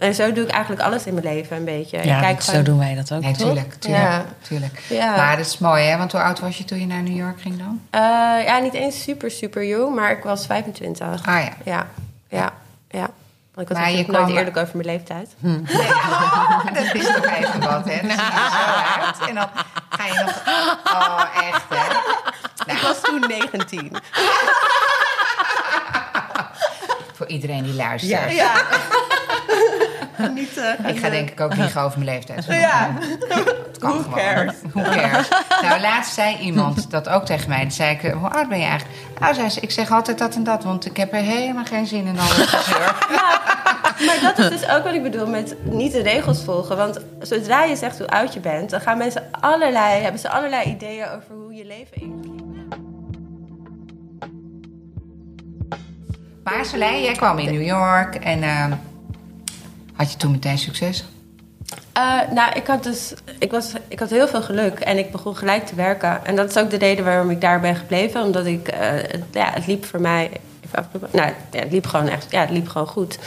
[0.00, 2.04] En zo doe ik eigenlijk alles in mijn leven een beetje.
[2.04, 3.20] Ja, ik kijk zo gewoon, doen wij dat ook.
[3.20, 3.46] Nee, toch?
[3.46, 4.24] tuurlijk, tuurlijk, Ja.
[4.42, 4.82] tuurlijk.
[4.88, 5.16] Ja.
[5.16, 5.96] Maar dat is mooi, hè?
[5.98, 7.80] Want hoe oud was je toen je naar New York ging dan?
[7.90, 8.00] Eh,
[8.44, 11.26] ja, niet eens super, super jong, maar ik was 25.
[11.26, 11.52] Ah ja.
[11.64, 11.86] Ja,
[12.28, 12.52] ja,
[12.90, 13.08] ja.
[13.54, 15.28] Want ik was Maar je natuurlijk nooit eerlijk over mijn leeftijd.
[16.74, 17.92] dat is toch even wat, hè?
[18.08, 19.28] Er zo uit.
[19.28, 19.48] En dan
[19.90, 20.42] ga je nog...
[20.84, 22.72] Oh, echt, hè?
[22.72, 23.92] Ik was toen 19.
[27.16, 28.32] Voor iedereen die luistert.
[28.32, 28.52] Ja.
[30.34, 32.44] niet, eh, Ik ga denk ik ook liegen over mijn leeftijd.
[32.68, 32.90] Ja.
[33.28, 34.18] Het kan Who gewoon.
[34.18, 34.54] cares?
[34.72, 35.28] Who cares?
[35.62, 37.60] Nou, laatst zei iemand dat ook tegen mij.
[37.60, 38.98] Toen zei ik, eh, hoe oud ben je eigenlijk?
[39.20, 41.86] Nou, zei ze, ik zeg altijd dat en dat, want ik heb er helemaal geen
[41.86, 42.94] zin in al dat gezeur.
[44.06, 46.76] Maar dat is dus ook wat ik bedoel met niet de regels volgen.
[46.76, 50.70] Want zodra je zegt hoe oud je bent, dan gaan mensen allerlei, hebben ze allerlei
[50.70, 52.24] ideeën over hoe je leven in.
[56.44, 58.64] Maar Soleil, jij kwam in New York en eh,
[60.00, 61.04] had je toen meteen succes?
[61.92, 65.36] Eh, nou, ik had dus ik was, ik had heel veel geluk en ik begon
[65.36, 66.24] gelijk te werken.
[66.24, 68.22] En dat is ook de reden waarom ik daar ben gebleven.
[68.22, 70.30] Omdat ik, eh, het, ja, het liep voor mij.
[71.10, 73.18] Nou, ja, het liep gewoon echt, ja, het liep gewoon goed.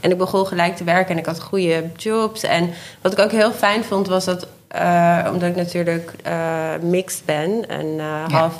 [0.00, 2.42] En ik begon gelijk te werken en ik had goede jobs.
[2.42, 2.70] En
[3.00, 6.12] wat ik ook heel fijn vond was dat, eh, omdat ik natuurlijk
[6.80, 8.54] mixed ben en half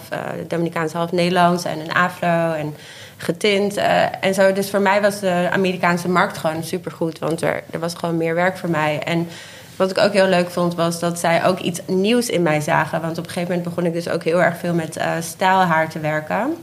[0.49, 2.75] Dominicaans, half Nederlands en een afro en
[3.23, 4.53] getint eh, en zo.
[4.53, 8.35] Dus voor mij was de Amerikaanse markt gewoon supergoed, want er, er was gewoon meer
[8.35, 8.99] werk voor mij.
[8.99, 9.29] En
[9.77, 13.01] wat ik ook heel leuk vond, was dat zij ook iets nieuws in mij zagen.
[13.01, 15.89] Want op een gegeven moment begon ik dus ook heel erg veel met eh stijlhaar
[15.89, 16.57] te werken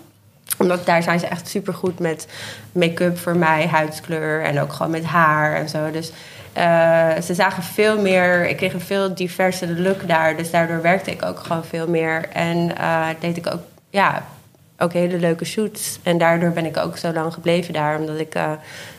[0.58, 2.28] omdat daar zijn ze echt supergoed met
[2.72, 5.92] make-up voor mij, huidskleur en ook gewoon met haar en zo.
[5.92, 6.12] Dus
[6.54, 10.38] eh, ze zagen veel meer, ik kreeg een veel diverse look daar.
[10.38, 12.30] Dus daardoor werkte ik ook gewoon veel meer.
[12.30, 12.72] En
[13.20, 14.26] deed ik ook, ja,
[14.80, 16.00] ook hele leuke shoots.
[16.04, 18.36] En daardoor ben ik ook zo lang gebleven daar, omdat ik.
[18.36, 18.52] eh,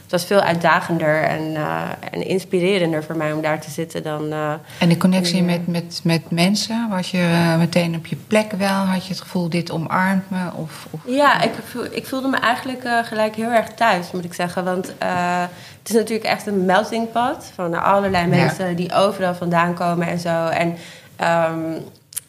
[0.02, 4.32] het was veel uitdagender en, eh, en inspirerender voor mij om daar te zitten dan.
[4.32, 8.68] eh, En de connectie met, met, met mensen, was je meteen op je plek wel?
[8.68, 10.38] Had je het gevoel, dit omarmt me?
[10.54, 11.00] Of, of...
[11.06, 11.52] Ja, ik,
[11.90, 14.64] ik voelde me eigenlijk gelijk heel erg thuis, moet ik zeggen.
[14.64, 18.36] Want het is natuurlijk echt een melting pot van allerlei Ja.
[18.36, 20.46] mensen die overal vandaan komen en zo.
[20.46, 20.76] En
[21.16, 21.72] ehm,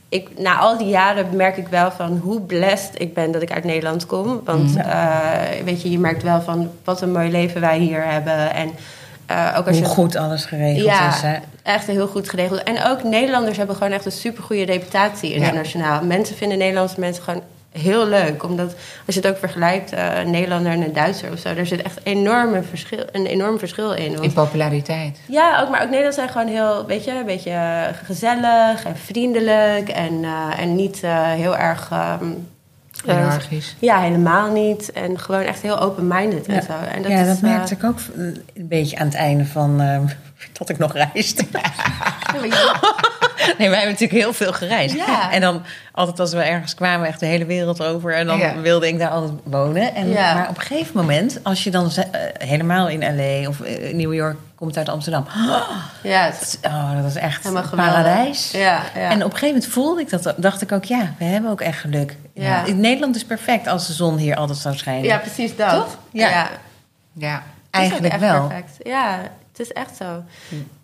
[0.09, 3.51] ik, na al die jaren merk ik wel van hoe blessed ik ben dat ik
[3.51, 4.41] uit Nederland kom.
[4.43, 5.31] Want eh,
[5.63, 8.53] weet je, je merkt wel van wat een mooi leven wij hier hebben.
[8.53, 8.71] En
[9.25, 11.21] eh, ook als Hoe je goed alles geregeld ja, is.
[11.21, 11.37] Hè?
[11.63, 12.63] echt heel goed geregeld.
[12.63, 16.03] En ook Nederlanders hebben gewoon echt een supergoeie reputatie internationaal.
[16.03, 17.41] Mensen vinden Nederlandse mensen gewoon
[17.71, 18.43] heel leuk.
[18.43, 21.65] Omdat als je het ook vergelijkt, eh, een Nederlander en een Duitser of zo, daar
[21.65, 24.11] zit echt enorme verschil, een enorm verschil in.
[24.11, 25.19] Want- In populariteit.
[25.27, 29.89] ja, ook, maar ook Nederlanders zijn gewoon heel, weet je, een beetje gezellig en vriendelijk
[29.89, 31.87] en, eh, en niet eh, heel erg.
[31.91, 32.23] ehm,
[33.05, 33.75] eh, Hiërarchisch.
[33.79, 34.91] ja, helemaal niet.
[34.91, 36.61] En gewoon echt heel open-minded en Ja.
[36.61, 36.73] zo.
[36.93, 39.99] En dat ja, is, dat merkte ik ook een beetje aan het einde van eh,
[40.59, 41.43] dat ik nog reisde.
[43.57, 44.95] Nee, wij hebben natuurlijk heel veel gereisd.
[44.95, 45.31] Ja.
[45.31, 48.13] En dan altijd als we ergens kwamen, echt de hele wereld over.
[48.15, 48.55] En dan Ja.
[48.61, 49.95] wilde ik daar altijd wonen.
[49.95, 50.33] En, Ja.
[50.33, 52.03] Maar op een gegeven moment, als je dan eh,
[52.47, 53.47] helemaal in L.A.
[53.47, 55.25] of eh, New York komt uit Amsterdam.
[56.03, 58.51] ja, het Oh, dat is echt een paradijs.
[58.51, 59.09] Ja, ja.
[59.09, 61.61] En op een gegeven moment voelde ik dat, dacht ik ook, ja, we hebben ook
[61.61, 62.15] echt geluk.
[62.33, 62.65] Ja.
[62.65, 65.03] In Nederland is perfect als de zon hier altijd zou schijnen.
[65.03, 65.69] ja, precies dat.
[65.73, 65.97] Toch?
[66.11, 66.49] Ja.
[67.13, 67.43] ja.
[67.71, 68.47] Eigenlijk wel.
[68.47, 68.71] Perfect.
[68.83, 69.19] Ja,
[69.51, 70.23] het is echt zo.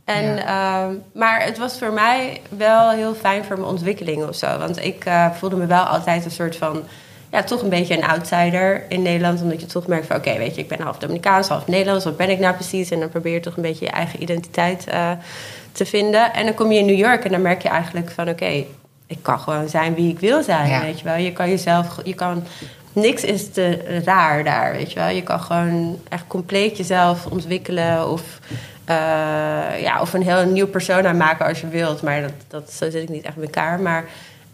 [0.05, 4.57] En, ehm, maar het was voor mij wel heel fijn voor mijn ontwikkeling of zo.
[4.57, 6.83] Want ik eh, voelde me wel altijd een soort van...
[7.31, 9.41] Ja, toch een beetje een outsider in Nederland.
[9.41, 10.15] Omdat je toch merkt van...
[10.15, 12.05] Oké, weet je, ik ben half Dominicaans, half Nederlands.
[12.05, 12.91] Wat ben ik nou precies?
[12.91, 15.11] En dan probeer je toch een beetje je eigen identiteit eh,
[15.71, 16.33] te vinden.
[16.33, 18.29] En dan kom je in New York en dan merk je eigenlijk van...
[18.29, 18.65] Oké,
[19.07, 20.81] ik kan gewoon zijn wie ik wil zijn, Ja.
[20.81, 21.15] weet je wel.
[21.17, 21.99] Je kan jezelf...
[22.03, 22.43] Je kan,
[22.93, 25.09] niks is te raar daar, weet je wel.
[25.09, 28.21] Je kan gewoon echt compleet jezelf ontwikkelen of...
[28.85, 32.01] eh, ja, of een heel nieuw persona maken als je wilt.
[32.01, 33.79] Maar dat, dat, zo zit ik niet echt in elkaar.
[33.79, 34.05] Maar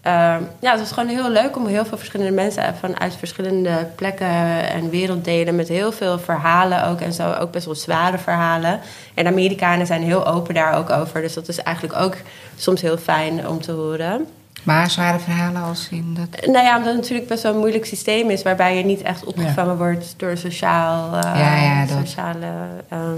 [0.02, 4.70] eh, ja, het was gewoon heel leuk om heel veel verschillende mensen vanuit verschillende plekken
[4.70, 7.34] en werelddelen met heel veel verhalen ook en zo.
[7.34, 8.80] Ook best wel zware verhalen.
[9.14, 11.22] En Amerikanen zijn heel open daar ook over.
[11.22, 12.16] Dus dat is eigenlijk ook
[12.56, 14.28] soms heel fijn om te horen.
[14.64, 16.46] Maar zware verhalen als in dat...
[16.46, 18.44] Nou ja, omdat het natuurlijk best wel een moeilijk systeem is...
[18.44, 21.16] waarbij je niet echt opgevangen wordt door sociaal...
[21.16, 21.98] eh, Ja, ja, dat.
[22.08, 22.46] Sociale...
[22.90, 23.16] ehm,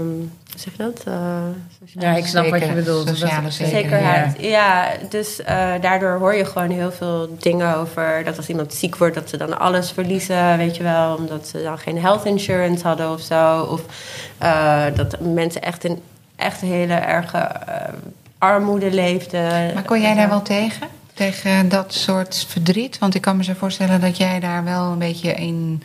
[0.50, 1.02] hoe zeg je dat?
[1.06, 1.14] Eh,
[1.84, 3.08] sociale Ja, ik snap wat je bedoelt.
[3.08, 3.82] sociale Dat- zekerheid.
[3.84, 4.36] Zekerheid.
[4.40, 8.96] Ja, dus eh, daardoor hoor je gewoon heel veel dingen over dat als iemand ziek
[8.96, 12.86] wordt, dat ze dan alles verliezen, weet je wel, omdat ze dan geen health insurance
[12.86, 13.60] hadden of zo.
[13.62, 13.80] Of
[14.38, 16.00] eh, dat mensen echt in
[16.36, 17.48] echt hele erge
[18.38, 19.74] armoede leefden.
[19.74, 20.86] Maar kon jij daar wel tegen?
[21.14, 22.98] Tegen dat soort verdriet?
[22.98, 25.82] Want ik kan me zo voorstellen dat jij daar wel een beetje in,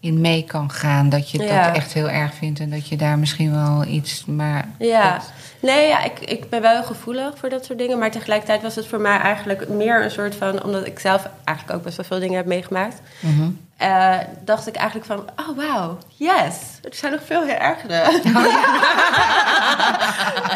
[0.00, 1.08] in mee kan gaan.
[1.08, 1.66] Dat je Ja.
[1.66, 4.24] dat echt heel erg vindt en dat je daar misschien wel iets...
[4.24, 7.98] Maar Ja, dat- nee, ja, ik, ik ben wel heel gevoelig voor dat soort dingen.
[7.98, 10.64] Maar tegelijkertijd was het voor mij eigenlijk meer een soort van...
[10.64, 13.00] omdat ik zelf eigenlijk ook best wel veel dingen heb meegemaakt...
[13.20, 13.50] Mhm.
[13.80, 14.14] Eh,
[14.44, 16.54] dacht ik eigenlijk van, oh wauw, yes.
[16.82, 17.94] Er zijn nog veel heel ergere.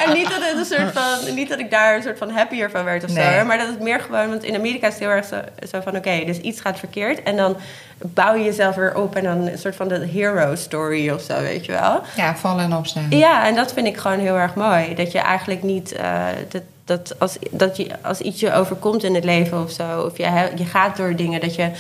[0.05, 2.71] en niet dat, het een soort van, niet dat ik daar een soort van happier
[2.71, 3.17] van werd of zo.
[3.21, 5.37] Hè, Maar dat het meer gewoon, want in Amerika is het heel erg zo,
[5.71, 7.23] zo van, oké, dus iets gaat verkeerd.
[7.23, 7.57] En dan
[8.03, 11.41] bouw je jezelf weer op en dan een soort van de hero story of zo,
[11.41, 12.03] weet je wel.
[12.17, 13.07] Ja, vallen en opstaan.
[13.11, 14.95] Ja, en dat vind ik gewoon heel erg mooi.
[14.95, 15.93] Dat je eigenlijk niet.
[15.93, 20.01] eh, dat, dat, als, dat je als iets je overkomt in het leven of zo,
[20.01, 21.71] of je, he- je gaat door dingen, dat je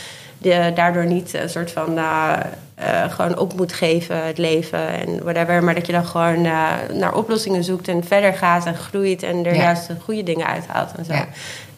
[0.44, 1.98] de, daardoor niet een soort van.
[1.98, 2.33] eh,
[2.74, 5.64] eh, gewoon op moet geven, het leven en whatever.
[5.64, 9.44] Maar dat je dan gewoon eh, naar oplossingen zoekt en verder gaat en groeit en
[9.46, 9.62] er Ja.
[9.62, 11.12] juist de goede dingen uithaalt en zo.
[11.12, 11.26] Ja.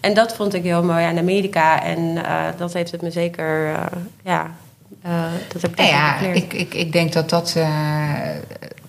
[0.00, 1.82] En dat vond ik heel mooi aan Amerika.
[1.82, 3.66] En eh, dat heeft het me zeker.
[3.74, 3.80] eh,
[4.24, 4.50] ja,
[5.02, 6.36] eh, dat heb ik Nou ja, geleerd.
[6.36, 8.10] ik, ik, ik denk dat dat eh,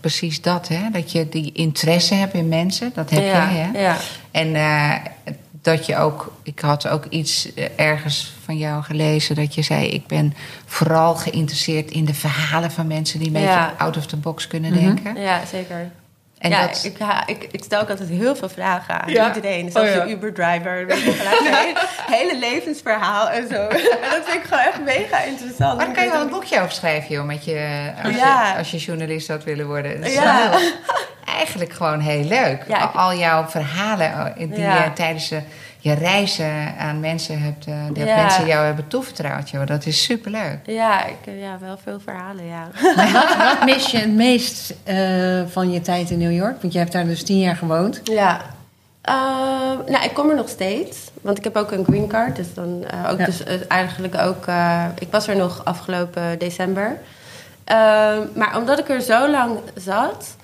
[0.02, 0.90] precies dat, hè?
[0.92, 3.80] Dat je die interesse hebt in mensen, dat heb ja, jij, hè?
[3.80, 3.96] Ja.
[4.32, 4.94] En eh,
[5.68, 9.88] dat je ook, ik had ook iets eh, ergens van jou gelezen dat je zei:
[9.88, 10.34] Ik ben
[10.66, 13.66] vooral geïnteresseerd in de verhalen van mensen die een Ja.
[13.66, 14.80] beetje out of the box kunnen Mhm.
[14.84, 15.22] denken.
[15.22, 15.92] ja, zeker.
[16.40, 19.28] En ja, dat, ik, ja, ik, ik stel ook altijd heel veel vragen aan Ja.
[19.36, 19.72] iedereen.
[19.72, 20.04] Zelfs Oh, ja.
[20.04, 20.86] de Uber-driver.
[20.88, 21.76] hele,
[22.18, 23.68] hele levensverhaal en zo.
[23.68, 25.78] En dat vind ik gewoon echt mega interessant.
[25.78, 28.52] maar daar kan je wel een boekje over schrijven, joh, met je, als, Ja.
[28.52, 30.02] je, als je journalist had willen worden.
[30.02, 30.20] Dat is
[31.26, 32.64] eigenlijk gewoon heel leuk.
[32.68, 35.38] Ik- Al jouw verhalen eh, die tijdens eh,
[35.80, 38.16] je reizen aan mensen hebt, eh, die Ja.
[38.22, 39.66] mensen jou hebben toevertrouwd, joh.
[39.66, 40.58] Dat is superleuk.
[40.66, 42.68] Ja, ik, eh, ja, wel veel verhalen, ja.
[43.56, 46.62] Wat mis je het meest eh, van je tijd in New York?
[46.62, 48.02] Want je hebt daar dus tien jaar gewoond.
[48.04, 48.42] Ja.
[49.02, 50.98] Ehm, nou, ik kom er nog steeds.
[51.22, 52.36] Want ik heb ook een green card.
[52.36, 53.26] Dus dan eh, ook Ja.
[53.26, 54.46] dus, eh, eigenlijk ook...
[54.48, 56.98] eh, ik was er nog afgelopen december.
[57.64, 60.36] Ehm, maar omdat ik er zo lang zat...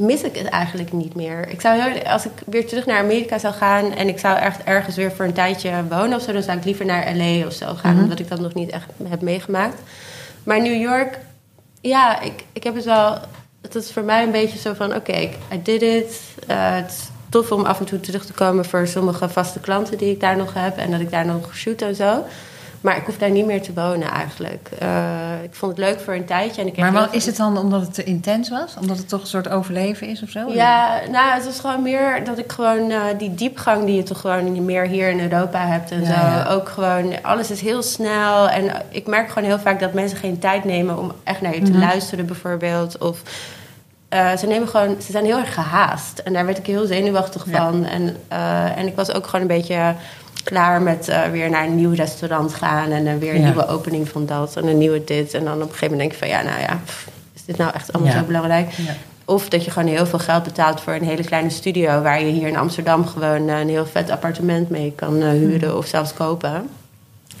[0.00, 1.48] mis ik het eigenlijk niet meer.
[1.48, 3.92] Ik zou heel, als ik weer terug naar Amerika zou gaan...
[3.92, 6.32] en ik zou echt ergens weer voor een tijdje wonen of zo...
[6.32, 7.46] dan zou ik liever naar L.A.
[7.46, 7.94] of zo gaan.
[7.94, 8.02] Mhm.
[8.02, 9.80] Omdat ik dat nog niet echt heb meegemaakt.
[10.44, 11.18] Maar New York...
[11.80, 13.18] Ja, ik, ik heb het wel...
[13.60, 14.94] Het is voor mij een beetje zo van...
[14.94, 15.18] Oké,
[15.52, 16.20] I did it.
[16.46, 18.64] Eh, het is tof om af en toe terug te komen...
[18.64, 20.76] voor sommige vaste klanten die ik daar nog heb...
[20.76, 22.24] en dat ik daar nog shoot en zo.
[22.80, 24.70] Maar ik hoef daar niet meer te wonen eigenlijk.
[24.78, 24.88] Eh,
[25.42, 26.60] ik vond het leuk voor een tijdje.
[26.60, 28.74] En ik Maar wel, veel- is het dan omdat het te intens was?
[28.80, 30.52] Omdat het toch een soort overleven is of zo?
[30.52, 34.20] Ja, nou, het was gewoon meer dat ik gewoon eh, die diepgang die je toch
[34.20, 36.12] gewoon meer hier in Europa hebt en Ja, zo.
[36.12, 36.46] ja.
[36.48, 38.48] Ook gewoon, alles is heel snel.
[38.48, 41.62] En ik merk gewoon heel vaak dat mensen geen tijd nemen om echt naar je
[41.62, 41.80] te Mhm.
[41.80, 42.98] luisteren, bijvoorbeeld.
[42.98, 43.22] Of
[44.08, 46.18] eh, ze nemen gewoon, ze zijn heel erg gehaast.
[46.18, 47.56] En daar werd ik heel zenuwachtig Ja.
[47.56, 47.84] van.
[47.84, 48.16] En,
[48.76, 49.94] en ik was ook gewoon een beetje
[50.44, 52.90] klaar met eh, weer naar een nieuw restaurant gaan.
[52.90, 53.44] En dan weer een Ja.
[53.46, 55.34] nieuwe opening van dat en een nieuwe dit.
[55.34, 57.56] En dan op een gegeven moment denk je van ja, nou ja, pff, is dit
[57.56, 58.18] nou echt allemaal Ja.
[58.18, 58.70] zo belangrijk?
[58.72, 58.92] Ja.
[59.24, 62.02] Of dat je gewoon heel veel geld betaalt voor een hele kleine studio...
[62.02, 65.76] waar je hier in Amsterdam gewoon eh, een heel vet appartement mee kan eh, huren
[65.76, 66.68] of zelfs kopen.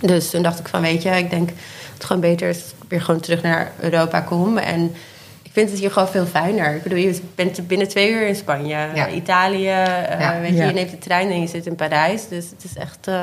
[0.00, 1.56] Dus toen dacht ik van, weet je, ik denk dat
[1.94, 2.60] het gewoon beter is...
[2.88, 4.58] weer gewoon terug naar Europa kom.
[4.58, 4.94] En
[5.50, 6.74] ik vind het hier gewoon veel fijner.
[6.74, 9.08] Ik bedoel, je bent binnen twee uur in Spanje, Ja.
[9.08, 9.66] Italië.
[9.68, 10.40] eh, Ja.
[10.40, 10.64] Weet je, Ja.
[10.66, 12.28] je neemt de trein en je zit in Parijs.
[12.28, 13.14] Dus het is echt, eh,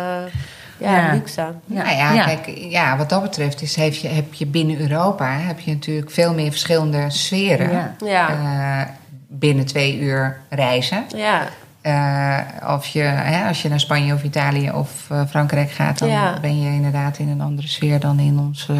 [0.77, 1.13] ja, Ja.
[1.13, 1.41] luxe.
[1.65, 1.83] Ja.
[1.83, 2.23] Nou ja, Ja.
[2.25, 6.11] kijk, ja, wat dat betreft is, heb, je, heb je binnen Europa heb je natuurlijk
[6.11, 7.71] veel meer verschillende sferen.
[7.71, 7.95] Ja.
[8.05, 8.89] Ja, Eh,
[9.27, 11.03] binnen twee uur reizen.
[11.15, 11.41] ja.
[11.81, 16.09] Eh, of je, hè, als je naar Spanje of Italië of eh, Frankrijk gaat, dan
[16.09, 16.39] Ja.
[16.41, 18.73] ben je inderdaad in een andere sfeer dan in onze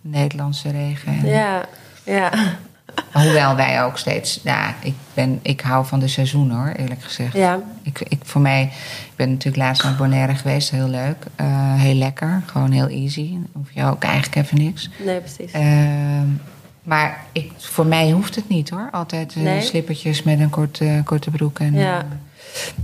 [0.00, 1.12] Nederlandse regen.
[1.22, 1.60] En- ja.
[2.04, 2.30] ja.
[3.12, 7.32] Hoewel wij ook steeds, ja, ik, ben, ik hou van de seizoen hoor, eerlijk gezegd.
[7.36, 7.58] ja.
[7.82, 8.62] Ik, ik, voor mij,
[9.10, 11.16] ik ben natuurlijk laatst naar Bonaire geweest, heel leuk.
[11.36, 13.36] Eh, heel lekker, gewoon heel easy.
[13.52, 14.90] Hoef je ook eigenlijk even niks.
[15.04, 15.52] Nee, precies.
[15.52, 16.26] Ehm,
[16.82, 18.88] maar ik, voor mij hoeft het niet hoor.
[18.92, 19.60] Altijd eh, Nee?
[19.60, 21.58] slippertjes met een korte, korte broek.
[21.58, 21.98] En, Ja.
[21.98, 22.04] eh,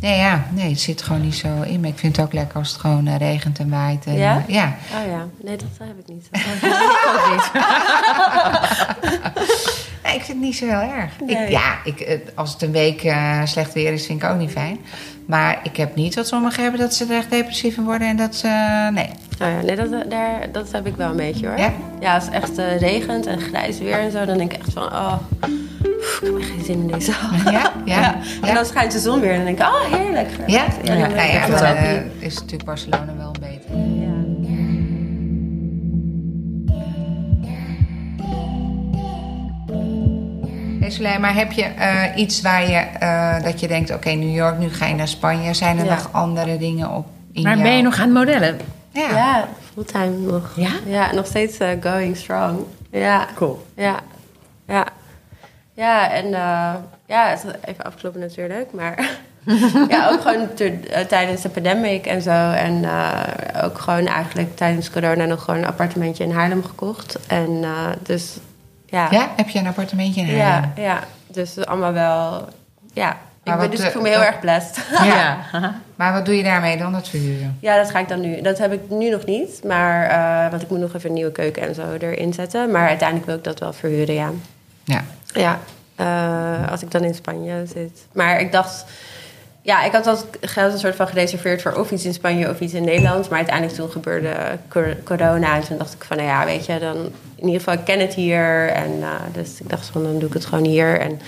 [0.00, 1.80] nee, ja, nee, het zit gewoon niet zo in.
[1.80, 4.04] Maar ik vind het ook lekker als het gewoon eh, regent en waait.
[4.06, 4.36] En, Ja?
[4.46, 4.76] eh, ja.
[5.00, 6.28] Oh ja, nee, dat heb ik niet.
[10.06, 11.20] Nee, ik vind het niet zo heel erg.
[11.20, 11.44] Nee.
[11.44, 14.38] Ik, ja, ik, eh, als het een week eh, slecht weer is, vind ik ook
[14.38, 14.78] niet fijn.
[15.26, 18.16] Maar ik heb niet wat sommigen hebben dat ze er echt depressief van worden en
[18.16, 18.48] dat ze.
[18.92, 19.08] Nee.
[19.38, 21.58] Nou ja, nee, dat, daar, dat heb ik wel een beetje hoor.
[21.58, 21.72] Ja?
[22.00, 24.72] Ja, als het echt eh, regent en grijs weer en zo, dan denk ik echt
[24.72, 27.12] van, oh, pff, ik heb echt geen zin in deze.
[27.50, 27.72] Ja?
[27.84, 28.16] Ja?
[28.42, 30.28] En dan schijnt de zon weer en dan denk ik, oh, heerlijk.
[30.46, 30.64] Ja?
[30.82, 32.12] ja, Ja, nou ja, eh, niet.
[32.18, 33.34] is natuurlijk Barcelona wel
[40.86, 44.34] Hey Soleil, maar heb je eh, iets waar je, eh, dat je denkt, oké, New
[44.34, 45.54] York, nu ga je naar Spanje.
[45.54, 45.94] Zijn er Ja.
[45.94, 48.60] nog andere dingen op in Maar ben je nog aan het modellen?
[48.90, 49.08] Ja.
[49.10, 50.52] Ja, fulltime nog.
[50.56, 50.70] Ja?
[50.86, 52.58] Ja, nog steeds eh, going strong.
[52.90, 53.66] Ja, Cool.
[53.74, 54.00] ja,
[54.66, 54.86] ja.
[55.72, 56.74] Ja, en eh,
[57.06, 59.10] ja, het is even afkloppen natuurlijk, maar
[59.88, 60.48] ja, ook gewoon
[61.08, 62.50] tijdens de pandemic en zo.
[62.50, 67.18] En eh, ook gewoon eigenlijk tijdens corona nog gewoon een appartementje in Haarlem gekocht.
[67.26, 68.36] En eh, dus
[68.86, 69.28] ja, Ja?
[69.36, 70.70] Heb je een appartementje in ja, Haarlem?
[70.76, 71.00] ja.
[71.26, 72.48] Dus allemaal wel,
[72.92, 73.16] ja.
[73.42, 74.84] Ik ben, dus ik eh, voel me heel wat- erg blessed.
[75.04, 75.36] Ja.
[75.96, 77.56] Maar wat doe je daarmee dan, dat verhuren?
[77.60, 78.40] Ja, dat ga ik dan nu.
[78.42, 79.64] Dat heb ik nu nog niet.
[79.64, 82.70] Maar, eh, want ik moet nog even een nieuwe keuken en zo erin zetten.
[82.70, 84.30] Maar uiteindelijk wil ik dat wel verhuren, ja.
[84.84, 85.04] Ja.
[85.32, 85.58] Ja,
[85.96, 88.06] eh, als ik dan in Spanje zit.
[88.12, 88.84] Maar ik dacht...
[89.66, 92.60] Ja, ik had dat geld een soort van gereserveerd voor of iets in Spanje of
[92.60, 93.28] iets in Nederland.
[93.28, 94.34] Maar uiteindelijk toen gebeurde
[94.68, 95.54] cor- corona.
[95.56, 96.96] En toen dacht ik van, nou ja, weet je, dan...
[97.36, 98.68] In ieder geval, ik ken het hier.
[98.68, 101.00] En eh, dus ik dacht van, dan doe ik het gewoon hier.
[101.00, 101.20] En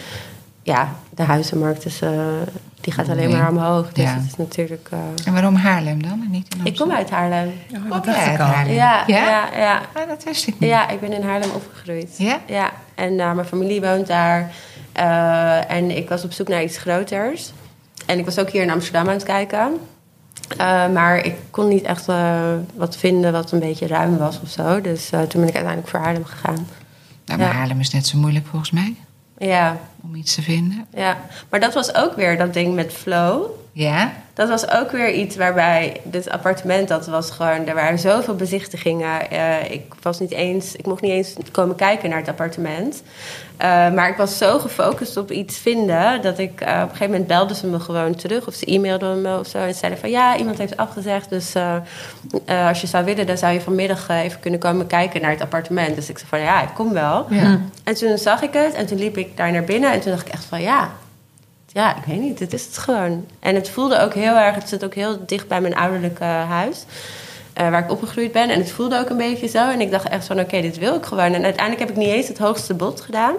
[0.63, 2.01] ja, de huizenmarkt is...
[2.01, 2.11] eh,
[2.81, 3.37] die gaat alleen Nee.
[3.39, 3.93] maar omhoog.
[3.93, 4.15] Dus Ja.
[4.15, 4.89] het is natuurlijk...
[4.91, 6.23] eh, En waarom Haarlem dan?
[6.25, 7.53] en Niet in ik kom uit Haarlem.
[7.73, 8.47] Kom dat dacht ik uit al.
[8.47, 8.75] Haarlem?
[8.75, 9.19] Ja, Ja?
[9.29, 9.81] ja, ja.
[9.93, 10.71] Ah, dat wist ik niet.
[10.71, 12.15] Ja, ik ben in Haarlem opgegroeid.
[12.19, 12.39] Ja?
[12.47, 14.51] Ja, en eh, mijn familie woont daar.
[14.93, 17.53] Eh, en ik was op zoek naar iets groters.
[18.07, 19.77] En ik was ook hier in Amsterdam aan het kijken.
[20.57, 24.49] Eh, maar ik kon niet echt eh, wat vinden wat een beetje ruim was of
[24.49, 24.81] zo.
[24.81, 26.67] Dus eh, toen ben ik uiteindelijk voor Haarlem gegaan.
[27.25, 27.55] Nou, maar Ja.
[27.55, 28.95] Haarlem is net zo moeilijk volgens mij
[29.39, 30.87] Ja, om iets te vinden.
[30.95, 31.17] ja.
[31.51, 33.43] Maar dat was ook weer dat ding met flow.
[33.73, 34.13] Ja?
[34.39, 39.31] Dat was ook weer iets waarbij dit appartement, dat was gewoon, er waren zoveel bezichtigingen.
[39.31, 43.03] Eh, ik was niet eens, ik mocht niet eens komen kijken naar het appartement.
[43.57, 47.11] Eh, maar ik was zo gefocust op iets vinden dat ik eh, op een gegeven
[47.11, 50.11] moment belde ze me gewoon terug of ze e-mailden me of zo en zeiden van
[50.11, 51.55] ja, iemand heeft afgezegd, dus
[52.47, 55.95] als je zou willen, dan zou je vanmiddag even kunnen komen kijken naar het appartement.
[55.95, 57.27] Dus ik zei van ja, ik kom wel.
[57.31, 57.61] Ja.
[57.85, 60.27] En toen zag ik het en toen liep ik daar naar binnen en toen dacht
[60.27, 60.91] ik echt van ja,
[61.73, 63.27] ja, ik weet niet, dit is het gewoon.
[63.41, 66.85] En het voelde ook heel erg, het zit ook heel dicht bij mijn ouderlijke huis.
[67.53, 68.51] eh, waar ik opgegroeid ben.
[68.51, 69.71] En het voelde ook een beetje zo.
[69.71, 71.33] En ik dacht echt van, oké, dit wil ik gewoon.
[71.35, 73.35] En uiteindelijk heb ik niet eens het hoogste bod gedaan.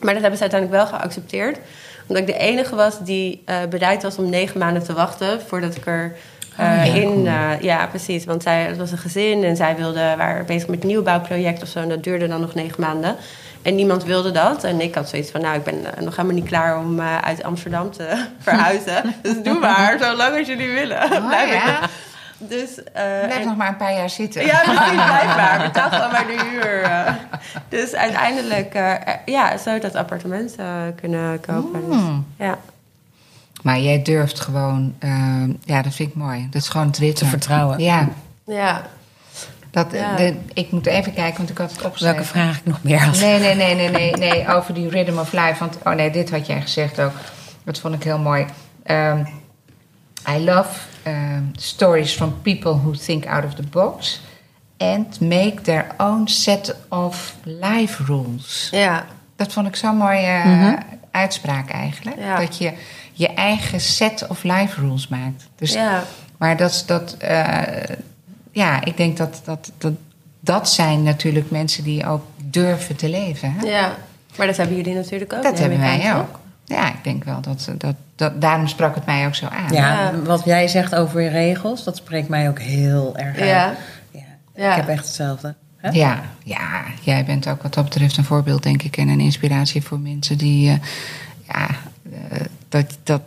[0.00, 1.58] Maar dat hebben ze uiteindelijk wel geaccepteerd.
[2.06, 5.40] Omdat ik de enige was die eh, bereid was om negen maanden te wachten...
[5.46, 6.16] voordat ik er
[6.52, 7.02] Oh, ja, in...
[7.12, 7.26] cool.
[7.26, 8.24] eh, ja, precies.
[8.24, 11.68] Want zij, het was een gezin en zij wilden, waren bezig met een nieuwbouwproject of
[11.68, 11.78] zo.
[11.78, 13.16] En dat duurde dan nog negen maanden.
[13.64, 14.64] En niemand wilde dat.
[14.64, 17.18] En ik had zoiets van, nou, ik ben eh, nog helemaal niet klaar om eh,
[17.18, 19.14] uit Amsterdam te verhuizen.
[19.22, 21.02] dus doe maar, zolang als jullie willen.
[21.02, 21.80] Oh, Blijf ja.
[21.80, 21.90] nog.
[22.38, 24.46] Dus, eh, Blijf en- nog maar een paar jaar zitten.
[24.46, 25.60] ja, precies, blijf maar.
[25.72, 27.16] Betaal gewoon maar de huur.
[27.68, 28.92] Dus uiteindelijk, eh,
[29.24, 30.54] ja, zou ik dat appartement
[31.00, 31.80] kunnen kopen.
[31.88, 32.26] Dus, Hmm.
[32.38, 32.58] ja.
[33.62, 36.46] Maar jij durft gewoon, ehm, ja, dat vind ik mooi.
[36.50, 37.18] Dat is gewoon het ritme.
[37.18, 37.78] Te vertrouwen.
[37.78, 38.08] Ja,
[38.46, 38.82] ja.
[39.74, 40.16] Dat, Ja.
[40.16, 42.16] de- ik moet even kijken, want ik had het opgeschreven.
[42.16, 43.20] Welke vraag ik nog meer had?
[43.20, 45.54] Nee, nee, nee, nee, nee, nee, over die rhythm of life.
[45.58, 47.12] Want, oh nee, dit had jij gezegd ook.
[47.64, 48.46] Dat vond ik heel mooi.
[48.82, 49.24] Ehm,
[50.30, 50.68] I love
[51.06, 54.20] um, stories from people who think out of the box
[54.78, 58.68] and make their own set of life rules.
[58.70, 59.04] Ja.
[59.36, 60.74] Dat vond ik zo'n mooie eh, Mhm.
[61.10, 62.18] uitspraak eigenlijk.
[62.18, 62.36] Ja.
[62.38, 62.72] Dat je
[63.12, 65.48] je eigen set of life rules maakt.
[65.56, 66.02] Dus, ja.
[66.38, 67.96] Maar dat, is dat eh,
[68.54, 69.92] ja, ik denk dat dat, dat
[70.40, 73.52] dat zijn natuurlijk mensen die ook durven te leven.
[73.52, 73.66] Hè?
[73.66, 73.96] ja.
[74.36, 75.42] Maar dat hebben jullie natuurlijk ook.
[75.42, 76.38] Dat hebben wij ook.
[76.64, 78.40] Ja, ik denk wel dat, dat, dat...
[78.40, 79.72] Daarom sprak het mij ook zo aan.
[79.72, 83.46] Ja, wat jij zegt over je regels, dat spreekt mij ook heel erg aan.
[83.46, 83.74] Ja.
[84.10, 84.20] Ja,
[84.54, 84.70] Ja.
[84.70, 85.54] Ik heb echt hetzelfde.
[85.76, 85.90] Hè?
[85.90, 88.96] Ja, ja, jij bent ook wat dat betreft een voorbeeld, denk ik.
[88.96, 90.70] En een inspiratie voor mensen die...
[90.70, 90.76] eh,
[91.48, 91.68] ja,
[92.30, 93.22] eh, dat, dat,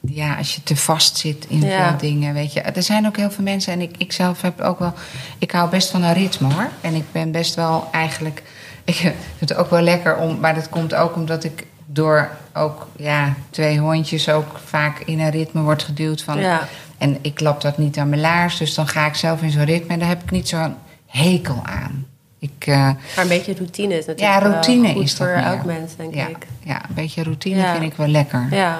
[0.00, 1.88] ja, als je te vast zit in Ja.
[1.88, 2.60] veel dingen, weet je.
[2.60, 4.92] Er zijn ook heel veel mensen, en ik, ik zelf heb ook wel...
[5.38, 6.68] Ik hou best van een ritme, hoor.
[6.80, 8.42] En ik ben best wel eigenlijk...
[8.84, 10.40] Ik vind het ook wel lekker om...
[10.40, 15.30] Maar dat komt ook omdat ik door ook ja, twee hondjes ook vaak in een
[15.30, 16.38] ritme wordt geduwd van...
[16.38, 16.68] Ja.
[16.98, 19.64] En ik lap dat niet aan mijn laars, dus dan ga ik zelf in zo'n
[19.64, 19.92] ritme.
[19.92, 20.74] En daar heb ik niet zo'n
[21.06, 22.06] hekel aan.
[22.38, 25.64] Ik, eh, Maar een beetje routine is natuurlijk ja, routine goed is dat voor elk
[25.64, 26.46] mens, denk ja, ik.
[26.62, 27.72] Ja, een beetje routine Ja.
[27.72, 28.46] vind ik wel lekker.
[28.50, 28.78] Ja.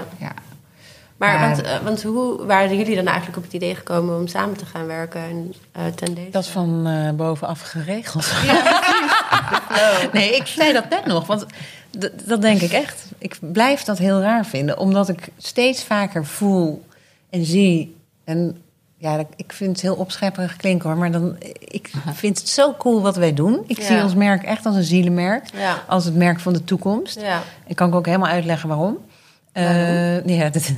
[1.19, 4.27] Maar, Maar- want, eh, want hoe waren jullie dan eigenlijk op het idee gekomen om
[4.27, 6.31] samen te gaan werken en, eh ten deze?
[6.31, 8.33] Dat is van eh, bovenaf geregeld.
[10.13, 11.47] nee, ik zei dat net nog, want
[12.27, 13.05] dat denk ik echt.
[13.19, 16.85] Ik blijf dat heel raar vinden, omdat ik steeds vaker voel...
[17.31, 17.97] en zie.
[18.25, 18.63] En
[18.97, 20.99] ja, ik vind het heel opschepperig klinken hoor.
[20.99, 23.65] Maar dan, ik vind het zo cool wat wij doen.
[23.67, 23.85] Ik Ja.
[23.85, 25.45] zie ons merk echt als een zielenmerk.
[25.57, 25.83] Ja.
[25.87, 27.21] Als het merk van de toekomst.
[27.67, 28.97] Ik kan ook helemaal uitleggen waarom.
[29.55, 30.71] Ja, dat...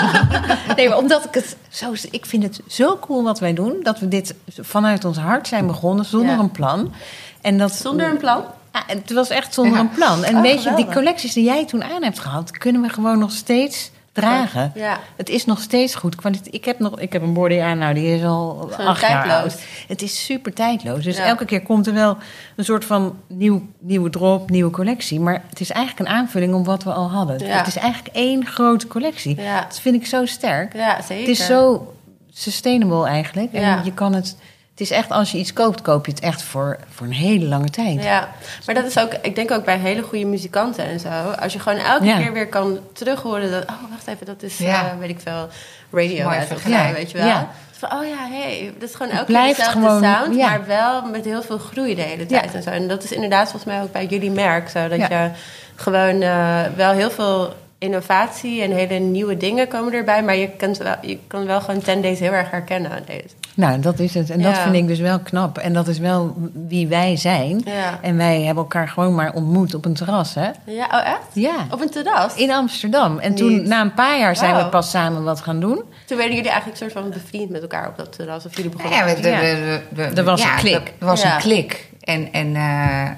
[0.76, 1.92] nee, maar omdat ik het zo...
[2.10, 3.74] Ik vind het zo cool wat wij doen.
[3.82, 6.38] Dat we dit vanuit ons hart zijn begonnen zonder Ja.
[6.38, 6.92] een plan.
[7.40, 8.44] En dat, Zonder een plan?
[8.72, 9.80] Ja, het was echt zonder Ja.
[9.80, 10.24] een plan.
[10.24, 12.50] En Oh, weet je, die collecties die jij toen aan hebt gehad...
[12.50, 14.72] kunnen we gewoon nog steeds dragen.
[14.74, 14.98] Ja.
[15.16, 16.14] Het is nog steeds goed.
[16.50, 19.52] Ik heb, nog, ik heb een body aan, nou, die is al acht jaar tijdloos.
[19.52, 19.62] oud.
[19.88, 21.04] Het is super tijdloos.
[21.04, 21.24] Dus Ja.
[21.24, 22.16] elke keer komt er wel
[22.56, 25.20] een soort van nieuw, nieuwe drop, nieuwe collectie.
[25.20, 27.38] Maar het is eigenlijk een aanvulling op wat we al hadden.
[27.46, 27.56] Ja.
[27.58, 29.34] Het is eigenlijk één grote collectie.
[29.68, 30.74] Dat vind ik zo sterk.
[30.74, 31.28] Ja, zeker.
[31.28, 31.92] Het is zo
[32.32, 33.52] sustainable eigenlijk.
[33.52, 34.36] En je kan het...
[34.76, 37.44] Het is echt, als je iets koopt, koop je het echt voor, voor een hele
[37.46, 38.02] lange tijd.
[38.02, 38.28] Ja,
[38.66, 41.08] maar dat is ook, ik denk ook bij hele goede muzikanten en zo.
[41.40, 42.16] Als je gewoon elke Ja.
[42.18, 44.84] keer weer kan terughoren dat, oh wacht even, dat is, Ja.
[44.90, 45.48] eh, weet ik veel,
[45.90, 46.96] radio uit vergelijk.
[46.96, 47.26] weet je wel.
[47.26, 47.48] Ja.
[47.78, 50.48] Van, oh ja, hey, dat is gewoon elke keer dezelfde gewoon- sound, ja.
[50.48, 52.52] maar wel met heel veel groei de hele tijd Ja.
[52.52, 52.70] en zo.
[52.70, 55.08] En dat is inderdaad volgens mij ook bij jullie merk zo, dat Ja.
[55.22, 55.30] je
[55.74, 60.74] gewoon eh, wel heel veel innovatie en hele nieuwe dingen komen erbij, maar je kan
[60.78, 62.90] wel, je kan wel gewoon ten days heel erg herkennen.
[62.90, 63.34] aan Deze.
[63.54, 64.30] Nou, dat is het.
[64.30, 64.62] En dat Ja.
[64.62, 65.58] vind ik dus wel knap.
[65.58, 66.36] En dat is wel
[66.68, 67.62] wie wij zijn.
[67.64, 67.98] Ja.
[68.02, 70.48] En wij hebben elkaar gewoon maar ontmoet op een terras, hè?
[70.66, 71.26] Ja, oh echt?
[71.32, 71.54] Ja.
[71.70, 72.34] Op een terras?
[72.34, 73.18] In Amsterdam.
[73.18, 75.82] En toen, na een paar jaar, zijn we pas samen wat gaan doen.
[76.06, 78.98] Toen werden jullie eigenlijk soort van bevriend met elkaar op dat terras, of jullie begonnen?
[78.98, 79.40] ja, we, Ja.
[79.40, 80.92] we- we- we- Er was een klik.
[80.98, 81.88] Er was een klik.
[82.00, 83.10] En, en, eh,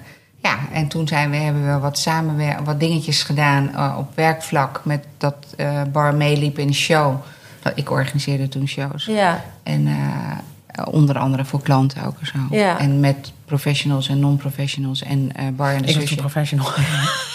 [0.49, 4.81] ja, en toen zijn we, hebben we wat samenwer wat dingetjes gedaan eh, op werkvlak.
[4.85, 7.15] Met dat eh, Bar meeliep in een show.
[7.63, 9.05] Dat- Ik organiseerde toen shows.
[9.05, 9.45] Ja.
[9.63, 12.39] En eh, onder andere voor klanten ook en zo.
[12.57, 12.79] Ja.
[12.79, 15.03] En met professionals en non-professionals.
[15.03, 16.15] En eh Bar en de Ik was een zusje.
[16.21, 16.67] professional.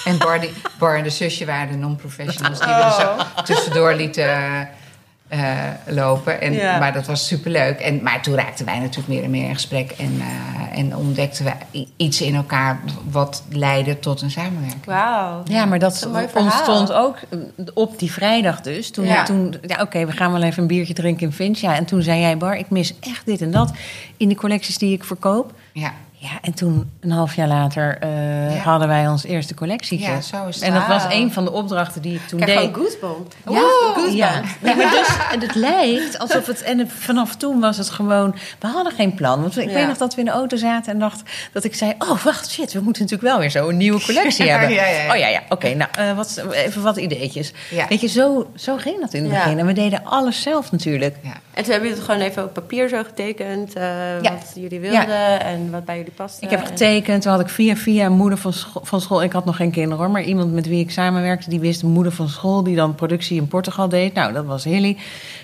[0.05, 4.67] En Bar, die- Bar en de zusje waren de non-professionals die we zo tussendoor lieten
[5.33, 6.41] eh, lopen.
[6.41, 6.79] En, Ja.
[6.79, 7.79] Maar dat was superleuk.
[7.79, 9.91] En, maar toen raakten wij natuurlijk meer en meer in gesprek.
[9.91, 11.51] En, eh, en ontdekten we
[11.97, 14.85] iets in elkaar wat leidde tot een samenwerking.
[14.85, 15.41] Wauw.
[15.45, 17.17] Ja, maar dat ontstond ook
[17.73, 18.91] op die vrijdag dus.
[18.91, 19.23] Toen, Ja.
[19.23, 21.57] toen ja, oké, we gaan wel even een biertje drinken in Finch.
[21.57, 23.71] Ja, en toen zei jij, Bar, ik mis echt dit en dat
[24.17, 25.53] in de collecties die ik verkoop.
[25.71, 25.93] Ja,
[26.23, 28.61] Ja, en toen, een half jaar later, eh, Ja.
[28.61, 30.05] hadden wij ons eerste collectietje.
[30.11, 30.63] Ja, zo is het.
[30.63, 32.57] En dat was een van de opdrachten die ik toen Kijk, deed.
[32.59, 33.33] gewoon goosebump.
[33.49, 34.15] Ja, Goosebump.
[34.15, 34.41] ja.
[34.61, 36.61] Maar dus, en het lijkt alsof het...
[36.63, 38.35] En vanaf toen was het gewoon...
[38.59, 39.41] We hadden geen plan.
[39.41, 39.73] Want ik Ja.
[39.73, 41.21] weet nog dat we in de auto zaten en dacht...
[41.53, 42.73] Dat ik zei, oh, wacht, shit.
[42.73, 44.69] We moeten natuurlijk wel weer zo een nieuwe collectie hebben.
[44.69, 45.11] Ja, ja, ja.
[45.11, 45.41] Oh ja, ja.
[45.49, 47.51] Oké, nou, eh, wat, even wat ideetjes.
[47.69, 47.85] Ja.
[47.87, 49.37] Weet je, zo, zo ging dat in het Ja.
[49.43, 49.59] begin.
[49.59, 51.15] En we deden alles zelf natuurlijk.
[51.23, 51.33] ja.
[51.53, 53.73] En toen hebben jullie het gewoon even op papier zo getekend.
[53.73, 53.83] eh,
[54.21, 54.31] Ja.
[54.31, 56.41] Wat jullie wilden en wat bij jullie paste.
[56.45, 59.23] Ik heb En- getekend, toen had ik via via een moeder van school, van school.
[59.23, 61.89] Ik had nog geen kinderen hoor, maar iemand met wie ik samenwerkte, die wist een
[61.89, 64.13] moeder van school die dan productie in Portugal deed.
[64.13, 64.97] Nou, dat was Hilly.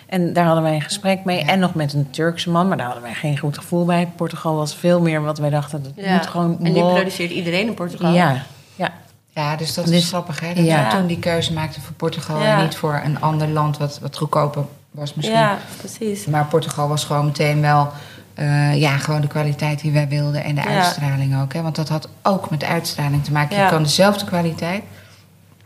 [0.07, 1.39] En daar hadden wij een gesprek mee.
[1.39, 4.07] En nog met een Turkse man, maar daar hadden wij geen goed gevoel bij.
[4.15, 5.83] Portugal was veel meer wat wij dachten.
[5.83, 6.13] Dat Ja.
[6.15, 8.13] moet gewoon En nu mooi- produceert iedereen in Portugal.
[8.13, 8.43] Ja,
[8.75, 8.91] ja.
[9.33, 10.53] Ja, dus dat Dus- is grappig, hè?
[10.53, 10.89] Dat ja.
[10.89, 12.57] toen die keuze maakten voor Portugal Ja.
[12.57, 15.37] en niet voor een ander land wat, wat goedkoper was misschien.
[15.37, 16.25] Ja, precies.
[16.25, 17.91] Maar Portugal was gewoon meteen wel
[18.33, 20.67] eh, ja, gewoon de kwaliteit die wij wilden en de Ja.
[20.67, 21.53] uitstraling ook.
[21.53, 21.61] Hè?
[21.61, 23.55] Want dat had ook met de uitstraling te maken.
[23.57, 23.63] Ja.
[23.63, 24.83] Je kan dezelfde kwaliteit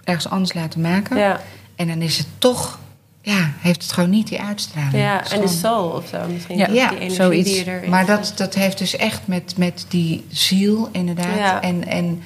[0.04, 1.18] ergens anders laten maken.
[1.18, 1.40] Ja,
[1.76, 2.80] En dan is het toch,
[3.22, 4.94] ja, heeft het gewoon niet die uitstraling.
[4.94, 5.32] ja.
[5.32, 6.58] En de soul of zo misschien.
[6.58, 7.52] Ja, die ja, energie zoiets.
[7.64, 11.38] die Maar dat, dat heeft dus echt met, met die ziel inderdaad.
[11.38, 11.62] Ja.
[11.62, 12.24] En, en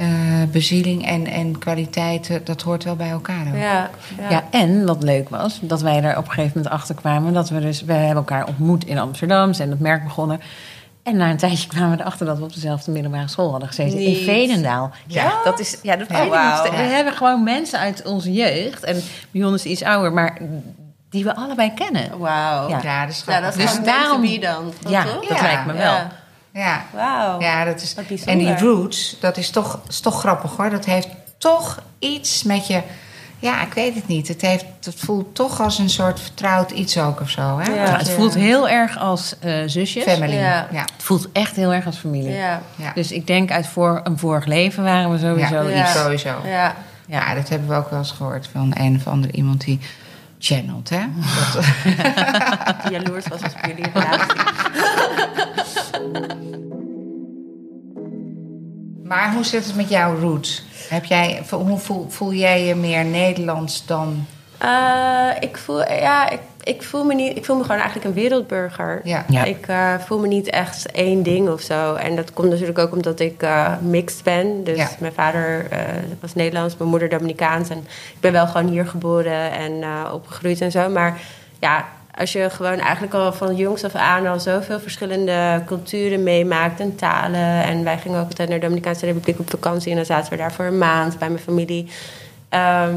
[0.00, 0.06] eh,
[0.50, 3.46] bezieling en, en kwaliteiten, dat hoort wel bij elkaar.
[3.48, 3.54] ook.
[3.56, 4.30] Ja, ja.
[4.30, 4.44] Ja.
[4.50, 7.32] en wat leuk was, dat wij er op een gegeven moment achter kwamen.
[7.32, 10.40] Dat we dus, we hebben elkaar ontmoet in Amsterdam, zijn dat merk begonnen.
[11.02, 13.98] En na een tijdje kwamen we erachter dat we op dezelfde middelbare school hadden gezeten.
[13.98, 14.24] In Niet.
[14.24, 14.90] Weenendaal.
[15.06, 15.32] Ja, Ja?
[15.44, 15.78] dat is.
[15.82, 16.26] Ja, dat Ja.
[16.28, 16.62] Wauw.
[16.64, 16.70] nog.
[16.76, 18.84] We hebben gewoon mensen uit onze jeugd.
[18.84, 20.38] En Mion is iets ouder, maar
[21.10, 22.18] die we allebei kennen.
[22.18, 22.68] Wauw.
[22.68, 22.80] Ja.
[22.82, 24.72] Ja, dat is Nou, dat is Dus daarom- dan.
[24.88, 25.42] Ja, dat Ja.
[25.42, 25.96] lijkt me wel.
[26.52, 26.60] Ja.
[26.60, 26.84] ja.
[26.92, 27.40] Wauw.
[27.40, 28.24] Ja, dat is.
[28.24, 30.70] En die roots, dat is toch, is toch grappig hoor.
[30.70, 31.08] Dat heeft
[31.38, 32.82] toch iets met je.
[33.38, 34.28] Ja, ik weet het niet.
[34.28, 37.58] Het, heeft, het voelt toch als een soort vertrouwd iets ook of zo.
[37.58, 37.70] Hè?
[37.70, 37.84] Ja.
[37.84, 40.04] Ja, Dat het voelt heel erg als eh, zusjes.
[40.04, 40.34] family.
[40.34, 40.66] Ja.
[40.70, 40.80] Ja.
[40.80, 42.32] Het voelt echt heel erg als familie.
[42.32, 42.62] Ja.
[42.76, 42.92] Ja.
[42.94, 45.92] Dus ik denk uit voor een vorig leven waren we sowieso Ja, iets.
[45.94, 46.02] Ja.
[46.02, 46.34] sowieso.
[46.44, 46.74] Ja.
[47.06, 47.34] Ja.
[47.34, 49.80] Dat hebben we ook wel eens gehoord van een of andere iemand die
[50.38, 50.88] channelt.
[50.88, 51.00] Hè?
[51.52, 51.64] Dat,
[52.82, 54.40] Die jaloers was op jullie relatie.
[59.10, 60.64] maar hoe zit het met jouw roots?
[60.88, 64.24] Heb jij, hoe voel, voel jij je meer Nederlands dan.
[64.58, 68.14] Eh, ik voel, ja, ik, ik voel me niet, ik voel me gewoon eigenlijk een
[68.22, 69.00] wereldburger.
[69.04, 69.24] Ja.
[69.28, 69.44] Ja.
[69.44, 71.94] Ik eh, voel me niet echt één ding of zo.
[71.94, 74.64] En dat komt natuurlijk ook omdat ik eh, mixed ben.
[74.64, 74.88] Dus Ja.
[74.98, 75.78] mijn vader eh,
[76.20, 77.68] was Nederlands, mijn moeder Dominicaans.
[77.68, 77.78] En
[78.14, 80.88] ik ben wel gewoon hier geboren en eh, opgegroeid en zo.
[80.88, 81.20] Maar
[81.60, 81.84] ja,
[82.20, 86.96] als je gewoon eigenlijk al van jongs af aan al zoveel verschillende culturen meemaakt en
[86.96, 87.64] talen.
[87.64, 90.36] En wij gingen ook altijd naar de Dominicaanse Republiek op vakantie en dan zaten we
[90.38, 91.90] daar voor een maand bij mijn familie.
[92.48, 92.94] Ehm,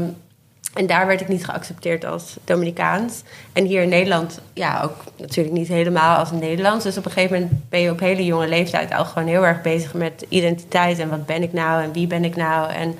[0.74, 3.22] en daar werd ik niet geaccepteerd als Dominicaans.
[3.52, 6.84] En hier in Nederland, ja, ook natuurlijk niet helemaal als Nederlands.
[6.84, 9.62] Dus op een gegeven moment ben je op hele jonge leeftijd al gewoon heel erg
[9.62, 10.98] bezig met identiteit.
[10.98, 12.70] En wat ben ik nou en wie ben ik nou?
[12.70, 12.94] En,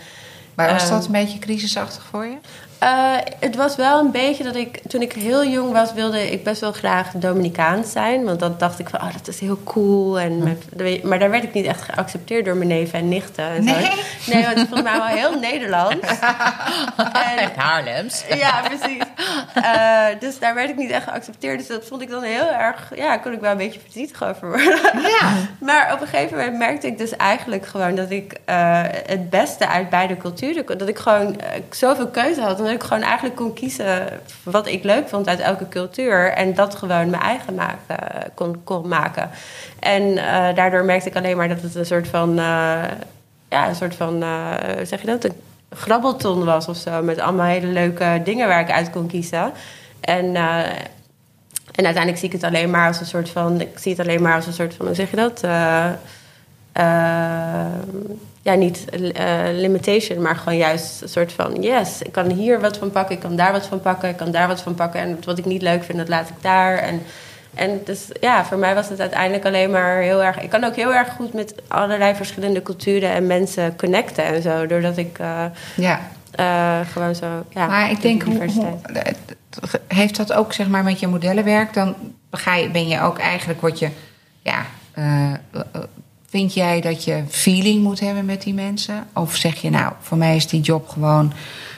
[0.55, 2.37] Maar was Ehm, dat een beetje crisisachtig voor je?
[2.85, 6.45] Eh, het was wel een beetje dat ik, toen ik heel jong was, wilde ik
[6.45, 8.25] best wel graag Dominicaans zijn.
[8.25, 10.21] Want dan dacht ik van, oh, dat is heel cool.
[10.21, 13.45] En met- maar daar werd ik niet echt geaccepteerd door mijn neven en nichten.
[13.49, 13.75] En zo.
[13.75, 13.91] Nee?
[14.27, 16.07] Nee, want het vond mij wel heel Nederlands.
[17.39, 18.25] en, Haarlems.
[18.29, 19.03] ja, precies.
[19.55, 21.59] Eh, dus daar werd ik niet echt geaccepteerd.
[21.59, 22.93] Dus dat vond ik dan heel erg...
[22.97, 24.79] Ja, kon ik wel een beetje verdrietig over worden.
[25.21, 25.33] Ja.
[25.61, 27.95] Maar op een gegeven moment merkte ik dus eigenlijk gewoon...
[27.95, 30.65] dat ik eh, het beste uit beide culturen...
[30.65, 31.37] kon- dat ik gewoon
[31.71, 32.59] zoveel keuze had...
[32.75, 34.09] ik gewoon eigenlijk kon kiezen...
[34.43, 36.33] wat ik leuk vond uit elke cultuur...
[36.33, 37.99] en dat gewoon mijn eigen maken,
[38.35, 39.31] kon, kon maken.
[39.79, 42.31] En eh, daardoor merkte ik alleen maar dat het een soort van...
[42.31, 42.83] eh,
[43.49, 44.23] ja, een soort van...
[44.77, 45.25] hoe zeg je dat?
[45.25, 45.35] Een
[45.71, 47.03] grabbelton was of zo...
[47.03, 49.53] met allemaal hele leuke dingen waar ik uit kon kiezen.
[50.01, 50.37] En...
[51.75, 53.61] en uiteindelijk zie ik het alleen maar als een soort van.
[53.61, 54.87] Ik zie het alleen maar als een soort van.
[54.87, 55.45] Hoe zeg je dat?
[56.75, 57.67] Eh,
[58.45, 61.63] ja, niet eh, limitation, maar gewoon juist een soort van.
[61.63, 64.31] Yes, ik kan hier wat van pakken, ik kan daar wat van pakken, ik kan
[64.31, 65.01] daar wat van pakken.
[65.01, 66.79] En wat ik niet leuk vind, dat laat ik daar.
[66.79, 67.03] En,
[67.55, 70.41] en dus ja, voor mij was het uiteindelijk alleen maar heel erg.
[70.41, 74.67] Ik kan ook heel erg goed met allerlei verschillende culturen en mensen connecten en zo.
[74.67, 75.45] Doordat ik eh,
[75.77, 76.01] Ja.
[76.31, 77.27] eh, gewoon zo.
[77.49, 78.39] Ja, maar ik de denk, hoe,
[79.87, 81.75] heeft dat ook zeg maar met je modellenwerk?
[81.75, 81.95] Dan
[82.31, 83.89] ga je, ben je ook eigenlijk, word je,
[84.43, 84.67] ja,
[86.35, 89.07] vind jij dat je feeling moet hebben met die mensen?
[89.13, 91.33] Of zeg je nou, voor mij is die job gewoon,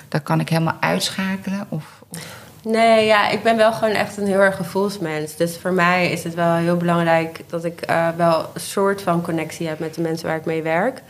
[0.09, 1.67] dat kan ik helemaal uitschakelen?
[1.69, 5.37] Of, of- Nee, ja, ik ben wel gewoon echt een heel erg gevoelsmens.
[5.37, 9.23] Dus voor mij is het wel heel belangrijk dat ik eh, wel een soort van
[9.23, 11.03] connectie heb met de mensen waar ik mee werk.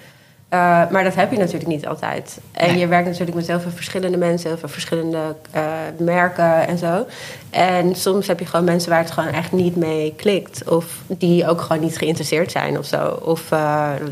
[0.48, 0.58] Eh,
[0.90, 2.38] maar dat heb je natuurlijk niet altijd.
[2.52, 2.78] En Nee.
[2.78, 5.62] je werkt natuurlijk met heel veel verschillende mensen, heel veel verschillende eh,
[5.98, 7.06] merken en zo.
[7.50, 10.68] En soms heb je gewoon mensen waar het gewoon echt niet mee klikt.
[10.68, 13.08] Of die ook gewoon niet geïnteresseerd zijn of zo.
[13.22, 13.58] Of, eh,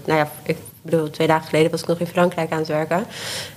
[0.04, 3.06] nou ja, ik bedoel, twee dagen geleden was ik nog in Frankrijk aan het werken.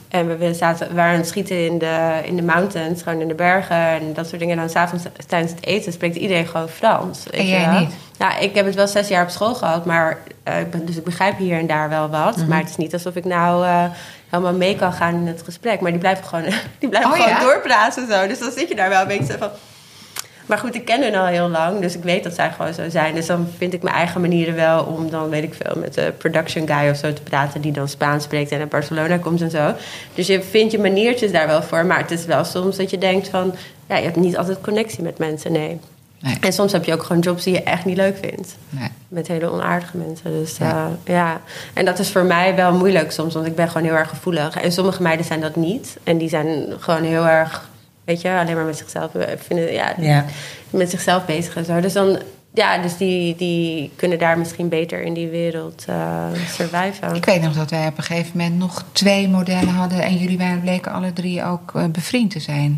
[0.10, 3.34] En we zaten, waren aan het schieten in de, in de mountains, gewoon in de
[3.34, 4.56] bergen en dat soort dingen.
[4.56, 7.24] En dan s'avonds tijdens het eten spreekt iedereen gewoon Frans.
[7.24, 7.80] weet En je jij wel.
[7.80, 7.94] niet?
[8.20, 10.96] Ja, ik heb het wel zes jaar op school gehad, maar eh, ik ben, dus
[10.96, 12.38] ik begrijp hier en daar wel wat.
[12.38, 12.48] Mhm.
[12.48, 13.84] Maar het is niet alsof ik nou eh,
[14.30, 15.80] helemaal mee kan gaan in het gesprek.
[15.82, 16.44] Maar die blijven gewoon,
[16.80, 17.40] die blijven Oh, gewoon ja?
[17.40, 18.28] doorpraten zo.
[18.28, 19.50] Dus dan zit je daar wel een beetje van.
[20.48, 22.90] Maar goed, ik ken hun al heel lang, dus ik weet dat zij gewoon zo
[22.90, 23.16] zijn.
[23.16, 26.14] Dus dan vind ik mijn eigen manieren wel om dan, weet ik veel, met de
[26.18, 27.62] production guy of zo te praten...
[27.62, 29.74] die dan Spaans spreekt en naar Barcelona komt en zo.
[30.14, 31.86] Dus je vindt je maniertjes daar wel voor.
[31.86, 33.54] Maar het is wel soms dat je denkt van...
[33.88, 35.80] ja, je hebt niet altijd connectie met mensen, nee.
[36.20, 38.56] nee, En soms heb je ook gewoon jobs die je echt niet leuk vindt.
[38.70, 38.90] nee.
[39.08, 40.32] Met hele onaardige mensen.
[40.32, 40.90] Dus ja.
[41.06, 41.42] ja.
[41.74, 44.56] En dat is voor mij wel moeilijk soms, want ik ben gewoon heel erg gevoelig.
[44.56, 45.98] En sommige meiden zijn dat niet.
[46.04, 47.70] En die zijn gewoon heel erg,
[48.08, 50.26] weet je, alleen maar met zichzelf eh, vinden, ja, Ja.
[50.70, 51.80] met zichzelf bezig en zo.
[51.80, 52.20] Dus dan,
[52.54, 57.16] ja, dus die, die kunnen daar misschien beter in die wereld eh surviven.
[57.16, 60.02] Ik weet nog dat wij op een gegeven moment nog twee modellen hadden...
[60.02, 62.78] en jullie waren, bleken alle drie ook eh, bevriend te zijn.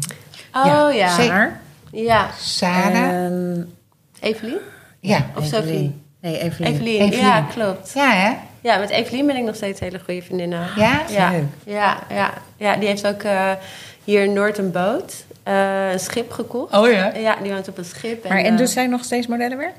[0.53, 1.15] Oh ja.
[1.15, 1.59] zeker.
[1.91, 2.29] Ja.
[2.39, 3.73] Sarah, En-
[4.19, 4.57] Evelien?
[4.99, 5.25] ja.
[5.35, 5.63] Of Evelien.
[5.67, 6.01] Sophie?
[6.21, 6.73] Nee, Evelien.
[6.73, 7.01] Evelien.
[7.01, 7.25] Evelien.
[7.25, 7.91] Ja, klopt.
[7.95, 8.31] Ja, hè?
[8.61, 10.67] Ja, met Evelien ben ik nog steeds hele goede vriendinnen.
[10.75, 11.01] Ja?
[11.09, 11.43] Ja, Leuk.
[11.65, 13.51] ja, ja, ja, die heeft ook eh,
[14.09, 16.75] hier in Noord een boot, eh, een schip gekocht.
[16.75, 17.13] Oh ja?
[17.15, 18.27] Ja, die woont op een schip.
[18.27, 19.75] Maar en eh, dus zij nog steeds modellenwerk?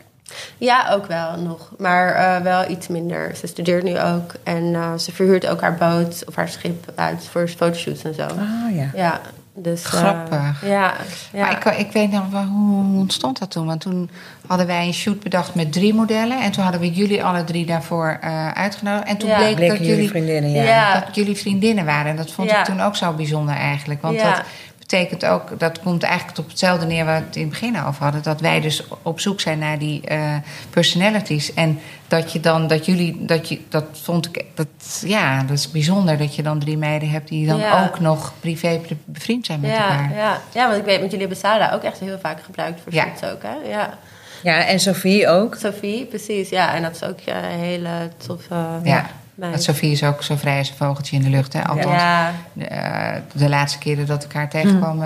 [0.59, 1.73] Ja, ook wel nog.
[1.79, 3.37] Maar eh, wel iets minder.
[3.37, 4.33] Ze studeert nu ook.
[4.43, 8.23] En eh, ze verhuurt ook haar boot of haar schip uit voor fotoshoots en zo.
[8.23, 8.91] Ah ja.
[8.95, 9.21] Ja,
[9.55, 9.83] dus...
[9.85, 10.63] eh, Grappig.
[10.69, 10.95] ja,
[11.33, 11.41] ja.
[11.41, 13.67] Maar ik, ik weet nog wel, hoe ontstond dat toen?
[13.67, 14.11] Want toen
[14.47, 16.41] hadden wij een shoot bedacht met drie modellen.
[16.41, 19.07] En toen hadden we jullie alle drie daarvoor eh, uitgenodigd.
[19.09, 19.37] En toen Ja.
[19.37, 20.63] bleek Bleken dat jullie jullie, vriendinnen, ja.
[20.63, 21.01] Ja.
[21.01, 22.11] dat jullie vriendinnen waren.
[22.11, 22.59] En dat vond Ja.
[22.59, 24.03] ik toen ook zo bijzonder eigenlijk.
[24.03, 24.31] Want Ja.
[24.31, 24.43] dat
[24.91, 28.03] betekent ook, dat komt eigenlijk op hetzelfde neer waar we het in het begin over
[28.03, 28.23] hadden.
[28.23, 30.35] Dat wij dus op zoek zijn naar die eh,
[30.71, 31.55] personalities.
[31.55, 31.79] En
[32.09, 34.67] dat je dan, dat jullie, dat je, dat vond ik, dat,
[35.07, 37.85] ja, dat is bijzonder dat je dan drie meiden hebt die dan Ja.
[37.85, 40.15] ook nog privé bevriend zijn met ja, elkaar.
[40.17, 42.95] ja, ja, want ik weet, want jullie hebben Sada ook echt heel vaak gebruikt voor
[42.95, 43.05] Ja.
[43.05, 43.69] shoots ook, hè?
[43.69, 43.99] Ja.
[44.43, 45.55] Ja, en Sophie ook.
[45.55, 46.49] Sophie, precies.
[46.49, 48.55] Ja, en dat is ook een hele toffe...
[48.83, 49.11] Ja.
[49.49, 49.63] Meid.
[49.63, 51.53] Sofie is ook zo vrij als een vogeltje in de lucht.
[51.53, 51.65] Hè?
[51.67, 52.33] Althans, Ja.
[52.69, 55.03] eh, de laatste keren dat ik haar tegenkwam,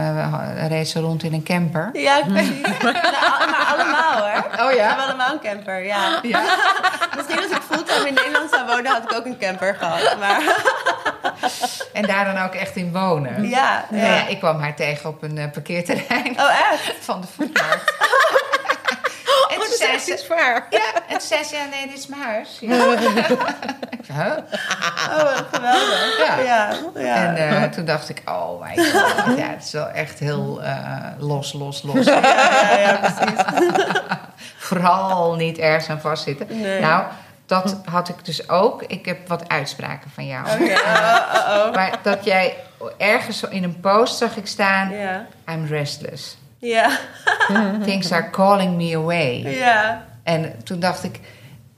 [0.69, 1.91] reed ze rond in een camper.
[1.93, 2.61] Ja, precies.
[2.83, 4.45] Nou, maar allemaal hoor.
[4.61, 4.87] Oh We ja?
[4.87, 6.21] hebben allemaal een camper, ja.
[7.17, 10.17] Misschien als ik fulltime in Nederland zou wonen, had ik ook een camper gehad.
[10.19, 10.43] Maar
[11.93, 13.49] En daar dan ook echt in wonen.
[13.49, 14.27] ja, Nou ja, ja.
[14.27, 16.93] ik kwam haar tegen op een eh, parkeerterrein Oh, echt?
[17.01, 17.93] van de voetmarkt.
[19.85, 20.67] Zei ze, waar.
[20.71, 22.59] ja, en toen zei ze, ja, nee, dit is mijn huis.
[22.61, 22.93] Ja.
[23.91, 24.37] ik zei, huh?
[25.19, 26.17] Oh, geweldig.
[26.19, 26.39] Ja.
[26.39, 27.37] Ja, ja.
[27.37, 30.97] En eh, toen dacht ik, oh my god, ja, het is wel echt heel eh,
[31.19, 32.05] los, los, los.
[32.23, 33.45] ja, ja, precies.
[34.57, 36.47] Vooral niet ergens aan vastzitten.
[36.61, 36.81] Nee.
[36.81, 37.05] Nou,
[37.47, 38.83] dat had ik dus ook.
[38.83, 40.45] Ik heb wat uitspraken van jou.
[40.45, 41.75] Oké, oh, oh, oh.
[41.75, 42.57] Maar dat jij
[42.99, 44.91] ergens in een post zag ik staan...
[44.91, 45.27] Ja.
[45.49, 46.37] I'm restless.
[46.65, 46.99] Ja,
[47.85, 49.57] Things are calling me away.
[49.59, 50.05] ja.
[50.23, 51.21] En toen dacht ik,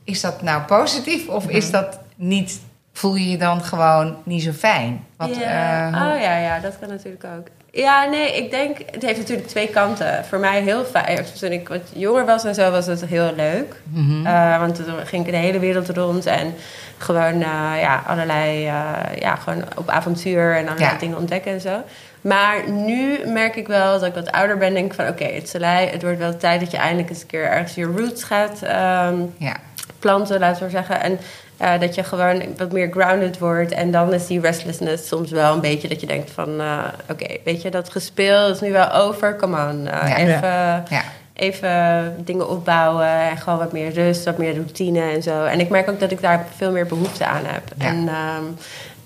[0.05, 2.61] is dat nou positief of is dat niet...
[2.93, 5.05] Voel je je dan gewoon niet zo fijn?
[5.17, 5.87] Want, ja.
[5.93, 7.47] eh, hoe- oh ja, ja, dat kan natuurlijk ook.
[7.71, 10.25] Ja, nee, ik denk, het heeft natuurlijk twee kanten.
[10.25, 11.25] Voor mij heel fijn.
[11.41, 13.81] Toen ik wat jonger was en zo, was het heel leuk.
[13.83, 14.27] Mhm.
[14.27, 16.55] Eh, want toen ging ik de hele wereld rond en
[16.99, 20.99] gewoon eh, ja, allerlei, eh, ja, gewoon op avontuur en allerlei Ja.
[20.99, 21.83] dingen ontdekken en zo.
[22.29, 25.49] Maar nu merk ik wel dat ik wat ouder ben, denk ik van oké, het,
[25.49, 28.63] Soleil, het wordt wel tijd dat je eindelijk eens een keer ergens je roots gaat
[28.63, 29.57] ehm, ja.
[29.99, 31.01] planten, laten we zeggen.
[31.03, 31.19] En
[31.57, 33.73] eh, dat je gewoon wat meer grounded wordt.
[33.73, 36.61] En dan is die restlessness soms wel een beetje dat je denkt van...
[36.61, 36.79] eh,
[37.11, 39.37] oké, weet je, dat gespeel is nu wel over.
[39.37, 40.17] Come on, eh, Ja.
[40.17, 41.03] even, Ja.
[41.35, 43.09] even dingen opbouwen.
[43.09, 45.45] En gewoon wat meer rust, wat meer routine en zo.
[45.45, 47.63] En ik merk ook dat ik daar veel meer behoefte aan heb.
[47.79, 47.85] Ja.
[47.87, 48.45] En ehm,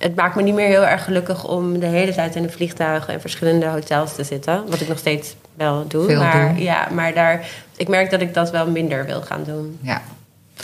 [0.00, 3.14] het maakt me niet meer heel erg gelukkig om de hele tijd in de vliegtuigen...
[3.14, 4.62] en verschillende hotels te zitten.
[4.68, 6.06] Wat ik nog steeds wel doe.
[6.06, 6.62] Veel maar doe.
[6.62, 7.46] ja, maar daar,
[7.76, 9.78] ik merk dat ik dat wel minder wil gaan doen.
[9.82, 10.02] ja.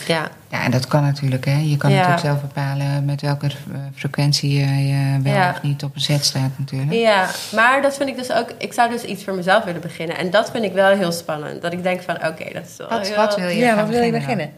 [0.06, 0.28] Ja.
[0.50, 1.44] Ja, en dat kan natuurlijk.
[1.44, 1.56] Hè.
[1.62, 1.96] Je kan Ja.
[1.96, 3.46] natuurlijk zelf bepalen met welke
[3.94, 5.50] frequentie je, wel Ja.
[5.50, 6.92] of niet op een zet staat natuurlijk.
[6.92, 8.48] Ja, maar dat vind ik dus ook...
[8.58, 10.16] Ik zou dus iets voor mezelf willen beginnen.
[10.18, 11.62] En dat vind ik wel heel spannend.
[11.62, 13.16] Dat ik denk van, oké, dat is wel Wat, heel...
[13.16, 14.20] wat wil je Ja, gaan wat wil je dan?
[14.20, 14.50] beginnen?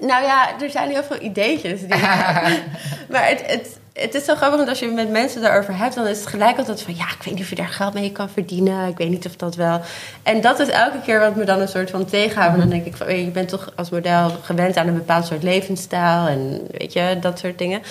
[0.00, 1.80] Nou ja, er zijn heel veel ideetjes.
[1.80, 1.88] Die
[3.10, 5.94] maar het, het, het is zo grappig, want als je met mensen daarover hebt...
[5.94, 6.96] dan is het gelijk altijd van...
[6.96, 8.88] ja, ik weet niet of je daar geld mee kan verdienen.
[8.88, 9.80] Ik weet niet of dat wel...
[10.22, 12.56] En dat is elke keer wat me dan een soort van tegenhoudt.
[12.56, 15.42] Want dan denk ik van, je, bent toch als model gewend aan een bepaald soort
[15.42, 16.26] levensstijl...
[16.26, 17.82] en weet je, dat soort dingen.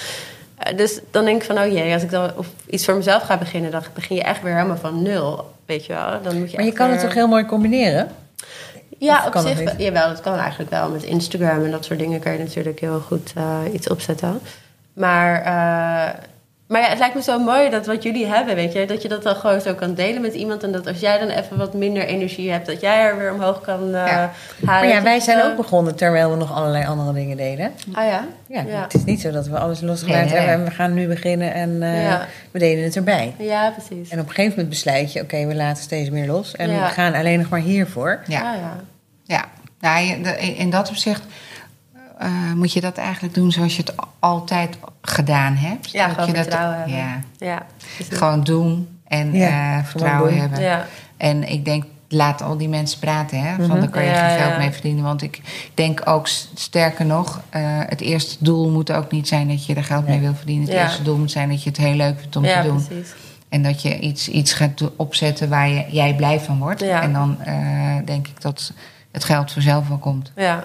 [0.57, 3.23] Eh, Dus dan denk ik van, oh jee, als ik dan of iets voor mezelf
[3.23, 3.71] ga beginnen...
[3.71, 6.21] dan begin je echt weer helemaal van nul, weet je wel.
[6.23, 8.07] Dan moet je Maar je kan het toch heel mooi combineren?
[8.97, 10.89] ja, Of op zich, wel- jawel, dat kan eigenlijk wel.
[10.89, 14.39] Met Instagram en dat soort dingen kan je natuurlijk heel goed eh, iets opzetten.
[14.99, 16.19] Maar, eh,
[16.67, 19.07] maar ja, het lijkt me zo mooi dat wat jullie hebben, weet je, dat je
[19.07, 20.63] dat dan gewoon zo kan delen met iemand.
[20.63, 23.61] En dat als jij dan even wat minder energie hebt, dat jij er weer omhoog
[23.61, 24.05] kan eh, Ja.
[24.05, 24.31] halen.
[24.61, 27.71] Maar ja, wij zijn zo- ook begonnen terwijl we nog allerlei andere dingen deden.
[27.93, 28.25] Ah ja?
[28.47, 28.81] Ja, Ja.
[28.81, 30.65] het is niet zo dat we alles losgelaten Nee, nee, hebben nee.
[30.65, 32.25] en we gaan nu beginnen en eh, Ja.
[32.51, 33.33] we deden het erbij.
[33.37, 34.09] Ja, precies.
[34.09, 36.79] En op een gegeven moment besluit je, oké, we laten steeds meer los en Ja.
[36.87, 38.19] we gaan alleen nog maar hiervoor.
[38.27, 38.39] Ja.
[38.39, 38.77] Ah, ja.
[39.23, 39.45] Ja,
[39.81, 41.23] nou, in dat opzicht
[42.19, 45.91] eh, moet je dat eigenlijk doen zoals je het altijd gedaan hebt.
[45.91, 46.95] Ja, Dat gewoon je dat- vertrouwen hebben.
[46.97, 47.65] Ja, Ja,
[48.09, 50.39] gewoon doen en Ja, eh, vertrouwen doen.
[50.39, 50.61] hebben.
[50.61, 50.85] Ja.
[51.17, 53.55] En ik denk, laat al die mensen praten, hè?
[53.55, 53.79] Van Mhm.
[53.79, 54.57] daar kan je Ja, geen geld ja.
[54.57, 55.03] mee verdienen.
[55.03, 55.41] Want ik
[55.73, 59.83] denk ook, sterker nog, eh, het eerste doel moet ook niet zijn dat je er
[59.83, 60.65] geld mee wil verdienen.
[60.65, 60.83] Het Ja.
[60.83, 62.85] eerste doel moet zijn dat je het heel leuk vindt om ja, te doen.
[62.85, 63.13] precies.
[63.49, 66.79] En dat je iets, iets gaat opzetten waar je, jij blij van wordt.
[66.81, 67.01] Ja.
[67.01, 67.55] En dan eh,
[68.05, 68.73] denk ik dat
[69.11, 70.31] het geld vanzelf wel komt.
[70.35, 70.63] Ja,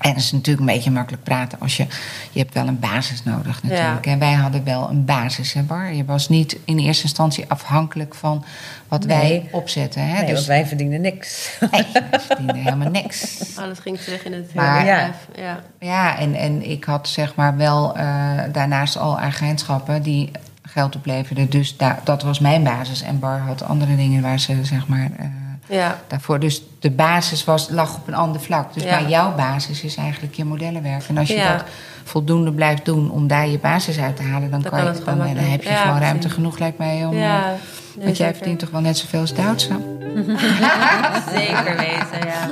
[0.00, 1.86] En het is natuurlijk een beetje makkelijk praten als je...
[2.30, 4.04] Je hebt wel een basis nodig natuurlijk.
[4.04, 4.10] Ja.
[4.12, 5.92] En wij hadden wel een basis, hè Bar?
[5.94, 8.44] Je was niet in eerste instantie afhankelijk van
[8.88, 9.18] wat Nee.
[9.18, 10.06] wij opzetten.
[10.08, 10.12] Hè?
[10.14, 11.56] Nee, dus want wij verdienen niks.
[11.70, 13.42] nee, wij verdienden helemaal niks.
[13.58, 15.16] alles ging terug in het Maar- bedrijf.
[15.36, 15.60] Ja.
[15.80, 18.04] Ja, en, en ik had zeg maar wel eh,
[18.52, 20.30] daarnaast al agentschappen die
[20.62, 21.50] geld opleverden.
[21.50, 23.02] Dus dat was mijn basis.
[23.02, 25.10] En Bar had andere dingen waar ze zeg maar...
[25.18, 25.26] eh,
[25.68, 26.00] Ja.
[26.06, 26.38] daarvoor.
[26.40, 28.74] Dus de basis was, lag op een ander vlak.
[28.74, 29.00] Dus Ja.
[29.00, 31.02] maar jouw basis is eigenlijk je modellenwerk.
[31.08, 31.52] En als je Ja.
[31.56, 31.64] dat
[32.04, 34.98] voldoende blijft doen om daar je basis uit te halen, dan, Dan kan je, het
[34.98, 36.00] gewoon dan, heb je gewoon precies.
[36.00, 37.04] ruimte genoeg, lijkt mij.
[37.04, 37.50] Om, Ja, eh,
[37.94, 38.34] want jij zeker.
[38.34, 39.68] verdient toch wel net zoveel als Duitse?
[41.34, 42.48] Zeker weten, ja.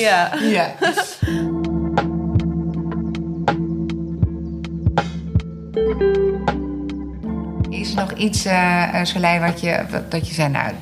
[0.00, 0.30] ja.
[0.42, 0.74] Ja.
[7.94, 8.46] Is nog iets,
[9.02, 10.72] Soleil, wat je, wat, dat je zei, nou,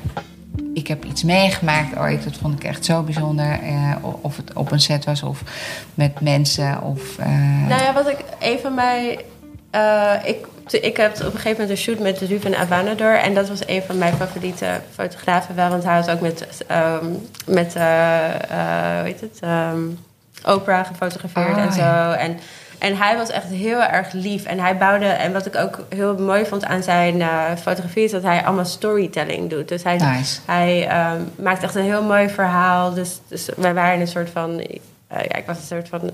[0.73, 3.59] ik heb iets meegemaakt ooit, dat vond ik echt zo bijzonder.
[3.63, 5.41] eh, of het op een set was, of
[5.93, 7.17] met mensen, of...
[7.17, 7.27] eh,
[7.67, 9.11] Nou ja, wat ik een van mij.
[10.23, 13.15] ik, ik heb op een gegeven moment een shoot met Ruben Avanador.
[13.19, 15.69] En dat was een van mijn favoriete fotografen wel.
[15.69, 17.05] Want hij had ook met, ehm,
[17.45, 19.37] met hoe heet het?
[19.41, 19.79] ehm,
[20.45, 21.79] Oprah gefotografeerd Ah, en zo.
[21.79, 22.13] ja.
[22.15, 22.39] En,
[22.83, 24.45] en hij was echt heel erg lief.
[24.45, 28.11] En hij bouwde, en wat ik ook heel mooi vond aan zijn eh, fotografie, is
[28.11, 29.67] dat hij allemaal storytelling doet.
[29.67, 30.39] Dus hij, Nice.
[30.45, 32.93] hij ehm, maakt echt een heel mooi verhaal.
[32.93, 34.59] Dus, dus wij waren een soort van.
[34.59, 36.11] eh, ja, ik was een soort van.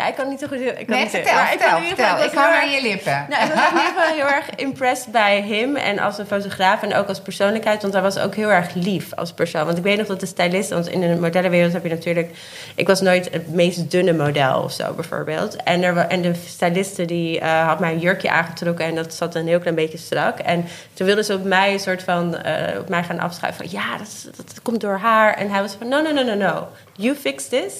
[0.00, 0.60] Ja, ik kan niet zo goed.
[0.60, 2.42] Ik kan Nee, niet vertel, maar ik vertel, vertel.
[2.42, 3.26] hang aan je lippen.
[3.28, 6.82] nou, ik was in ieder geval heel erg impressed bij hem en als een fotograaf
[6.82, 9.64] en ook als persoonlijkheid, want hij was ook heel erg lief als persoon.
[9.64, 12.30] Want ik weet nog dat de stylist, want in de modellenwereld heb je natuurlijk,
[12.74, 15.56] ik was nooit het meest dunne model of zo bijvoorbeeld.
[15.56, 19.34] En, er, en de styliste die eh, had mij een jurkje aangetrokken en dat zat
[19.34, 20.38] een heel klein beetje strak.
[20.38, 23.80] En toen wilde ze op mij een soort van, eh, op mij gaan afschuiven van
[23.80, 25.34] ja, dat, dat, komt door haar.
[25.34, 26.68] En hij was van no, no, no, no, no,
[27.02, 27.72] you fix this.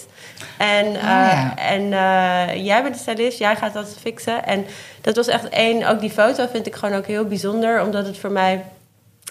[0.59, 1.57] En, eh, ja.
[1.57, 4.45] en eh, jij bent de stylist, jij gaat dat fixen.
[4.47, 4.65] En
[5.01, 8.19] dat was echt één, ook die foto vind ik gewoon ook heel bijzonder, omdat het
[8.19, 8.65] voor mij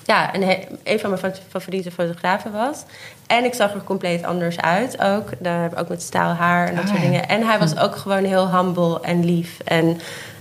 [0.05, 2.83] ja, een, een van mijn fa- favoriete fotografen was.
[3.27, 5.29] En ik zag er compleet anders uit ook.
[5.39, 7.27] Daar heb ik ook met stijl haar en dat Ah, soort dingen.
[7.29, 9.57] En hij was ook gewoon heel humble en lief.
[9.65, 9.99] En,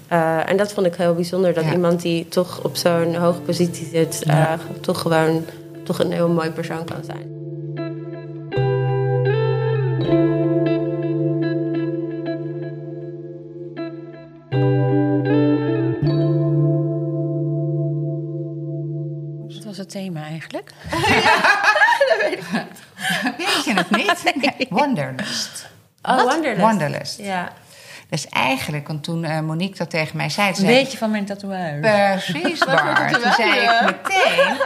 [0.08, 1.54] eh, en dat vond ik heel bijzonder.
[1.54, 1.72] Dat Ja.
[1.72, 4.22] iemand die toch op zo'n hoge positie zit...
[4.26, 5.44] eh, toch gewoon
[5.84, 7.37] toch een heel mooi persoon kan zijn.
[20.38, 20.72] Eigenlijk?
[23.38, 24.68] Weet je het niet?
[24.80, 25.66] Wanderlust.
[26.02, 26.24] Oh, Wat?
[26.24, 26.60] Wanderlust.
[26.60, 27.18] Wanderlust.
[27.18, 27.52] Ja.
[28.08, 30.48] Dus eigenlijk, want toen eh, Monique dat tegen mij zei...
[30.48, 31.78] Een zei ik, beetje van mijn tatoeage.
[31.80, 33.12] Precies, waar.
[33.12, 34.56] Toen zei ik meteen...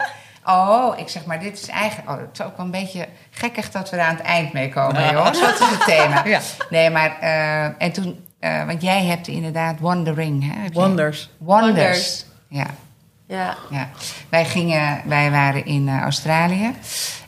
[0.47, 2.11] Oh, ik zeg maar, dit is eigenlijk...
[2.11, 4.69] Oh, het is ook wel een beetje gekkig dat we er aan het eind mee
[4.69, 5.41] komen, jongens.
[5.41, 6.25] Wat is het thema?
[6.25, 6.41] Ja.
[6.71, 7.19] Nee, maar...
[7.21, 8.25] eh, en toen...
[8.41, 10.71] eh, want jij hebt inderdaad Wandering, hè?
[10.73, 11.31] Wonders.
[11.39, 11.75] Wonders.
[11.77, 12.25] Wonders.
[12.49, 12.67] Ja,
[13.27, 13.57] Ja.
[13.71, 13.91] ja.
[14.29, 16.71] Wij, gingen, wij waren in eh, Australië.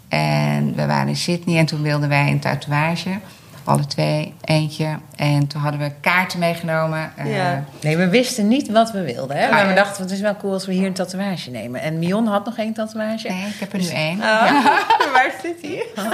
[0.09, 1.59] En we waren in Sydney.
[1.59, 3.19] En toen wilden wij een tatoeage.
[3.65, 4.99] Alle twee, eentje.
[5.17, 7.13] En toen hadden we kaarten meegenomen.
[7.17, 7.65] eh, Ja.
[7.81, 9.37] Nee, we wisten niet wat we wilden.
[9.37, 9.45] Hè?
[9.45, 9.75] Ah, Maar we ja.
[9.75, 11.81] dachten, het is wel cool als we hier een tatoeage nemen.
[11.81, 13.29] En Mion had nog geen tatoeage.
[13.29, 14.19] Nee, ik heb er nu één.
[14.19, 14.65] Oh.
[15.15, 15.85] Waar zit hij?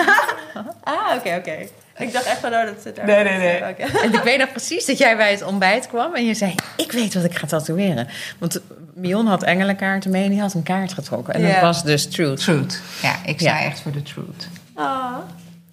[0.84, 1.56] ah, oké, oké.
[1.98, 3.06] Ik dacht echt van, oh, dat zit daar.
[3.06, 3.62] Nee, nee, nee.
[4.04, 6.92] En ik weet nog precies dat jij bij het ontbijt kwam en je zei: Ik
[6.92, 8.08] weet wat ik ga tatoeëren.
[8.38, 8.60] Want
[8.94, 11.34] Mion had engelenkaarten mee en die had een kaart getrokken.
[11.34, 11.52] En Ja.
[11.52, 12.40] dat was dus Truth.
[12.40, 12.80] Truth.
[13.02, 13.64] Ja, ik sta Ja.
[13.64, 14.48] echt voor de truth.
[14.74, 15.16] Ah.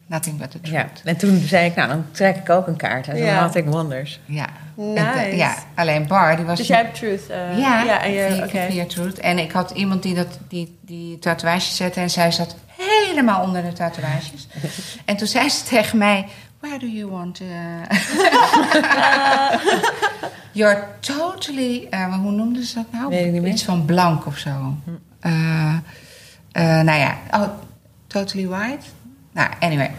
[0.10, 0.74] Nothing but the truth.
[1.04, 1.10] Ja.
[1.10, 3.08] En toen zei ik: Nou, dan trek ik ook een kaart.
[3.08, 3.40] En toen Ja.
[3.40, 4.20] had ik Wonders.
[4.26, 4.46] Ja.
[4.76, 5.02] Nice.
[5.02, 6.58] En, ja, alleen Bar, die was...
[6.58, 7.28] Dus jij hebt truth.
[7.30, 9.20] eh, ja, ja en je, via, Truth.
[9.20, 13.64] En ik had iemand die dat, die, die tatoeage zette en zij zat helemaal onder
[13.64, 14.48] de tatoeages.
[15.06, 16.26] en toen zei ze tegen mij,
[16.60, 17.40] where do you want...
[17.40, 17.98] eh?"
[20.52, 21.88] You're totally...
[21.90, 23.10] eh, hoe noemden ze dat nou?
[23.10, 23.52] Weet ik niet meer.
[23.52, 24.76] Iets van blank of zo.
[25.20, 25.74] Eh,
[26.52, 27.48] eh, nou ja, oh,
[28.08, 28.86] totally white.
[29.38, 29.92] Nou, anyway.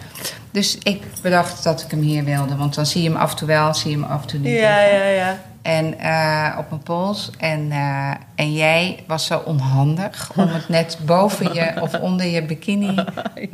[0.50, 2.56] Dus ik bedacht dat ik hem hier wilde.
[2.56, 4.38] Want dan zie je hem af en toe wel, zie je hem af en toe
[4.38, 4.58] niet.
[4.58, 5.38] Ja, ja, ja.
[5.62, 7.30] En eh, op mijn pols.
[7.38, 12.42] En, eh, en jij was zo onhandig om het net boven je of onder je
[12.42, 13.04] bikini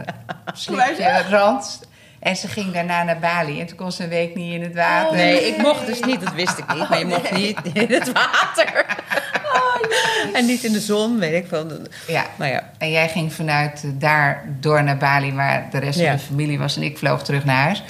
[0.55, 1.81] slipje rand.
[2.21, 3.61] En ze ging daarna naar Bali.
[3.61, 5.11] En toen kon ze een week niet in het water.
[5.11, 6.89] Oh, Nee, ik mocht dus niet, dat wist ik niet.
[6.89, 8.85] Maar je mocht niet in het water.
[10.35, 11.67] En niet in de zon, weet ik veel.
[12.07, 12.25] Ja.
[12.37, 16.07] Nou ja, En jij ging vanuit eh, daar door naar Bali, waar de rest Ja.
[16.09, 16.77] van de familie was.
[16.77, 17.83] En ik vloog terug naar huis.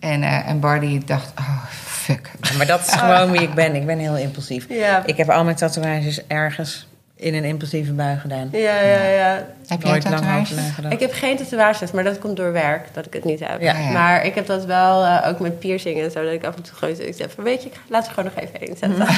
[0.00, 2.30] En, eh en Bardi dacht, oh, fuck.
[2.56, 3.74] maar dat is gewoon wie ik ben.
[3.74, 4.66] Ik ben heel impulsief.
[4.68, 5.02] Ja.
[5.06, 6.86] Ik heb al mijn tatoeages ergens
[7.16, 8.48] in een impulsieve bui gedaan.
[8.52, 9.46] Ja, ja, ja.
[9.66, 10.92] Heb Nooit lang nagedacht.
[10.92, 13.60] Ik heb geen tatoeages, maar dat komt door werk dat ik het niet heb.
[13.60, 13.78] Ja.
[13.78, 13.90] Ja.
[13.90, 16.62] Maar ik heb dat wel eh, ook met piercingen en zo, dat ik af en
[16.62, 19.06] toe gewoon zoiets heb van, weet je, ik laat er gewoon nog even heen zetten.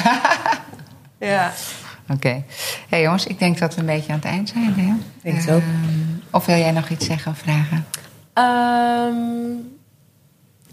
[1.21, 1.53] ja.
[2.09, 2.43] Oké.
[2.89, 4.75] Hey jongens, ik denk dat we een beetje aan het eind zijn.
[4.75, 4.83] Hè?
[4.93, 5.61] Ik denk het ook.
[5.61, 5.99] Ehm,
[6.31, 7.87] of wil jij nog iets zeggen of vragen?
[8.33, 9.53] Ehm,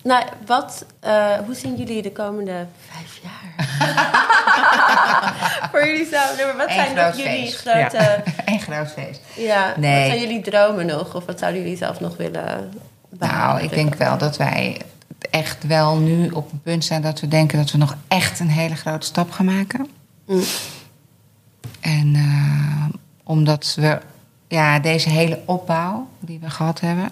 [0.03, 3.65] nou, wat, eh, hoe zien jullie de komende vijf jaar?
[5.71, 6.35] Voor jullie zelf.
[6.37, 8.23] Nee, maar wat Eén zijn nog jullie grote...
[8.45, 9.21] Een groot feest.
[9.35, 9.99] Ja, Nee.
[9.99, 11.15] wat zijn jullie dromen nog?
[11.15, 12.71] Of wat zouden jullie zelf nog willen
[13.09, 13.53] behalen?
[13.55, 14.81] Nou, ik denk wel dat wij
[15.29, 18.49] echt wel nu op een punt zijn dat we denken dat we nog echt een
[18.49, 19.87] hele grote stap gaan maken.
[20.27, 20.41] Mm.
[21.79, 22.85] En eh,
[23.23, 23.99] omdat we
[24.47, 27.11] ja, deze hele opbouw die we gehad hebben,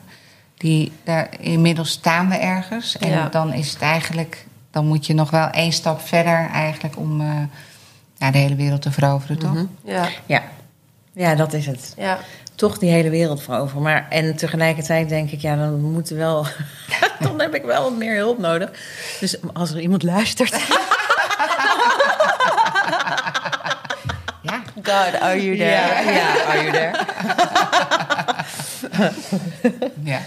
[0.58, 2.98] die, daar, inmiddels staan we ergens.
[2.98, 3.30] En Ja.
[3.30, 7.28] dan is het eigenlijk, dan moet je nog wel één stap verder eigenlijk om eh,
[8.18, 9.54] ja, de hele wereld te veroveren, toch?
[9.54, 9.66] Mhm.
[9.84, 10.44] Ja, Ja.
[11.14, 11.94] ja, dat is het.
[11.98, 12.18] ja.
[12.56, 13.82] Toch die hele wereld veroveren.
[13.84, 16.48] Maar, en tegelijkertijd denk ik, ja, dan moeten wel...
[17.20, 18.70] dan heb ik wel meer hulp nodig.
[19.20, 20.56] Dus als er iemand luistert...
[24.42, 24.62] Ja.
[24.86, 25.70] God, are you there?
[25.72, 26.94] Ja, ja, are you there?
[30.12, 30.20] ja.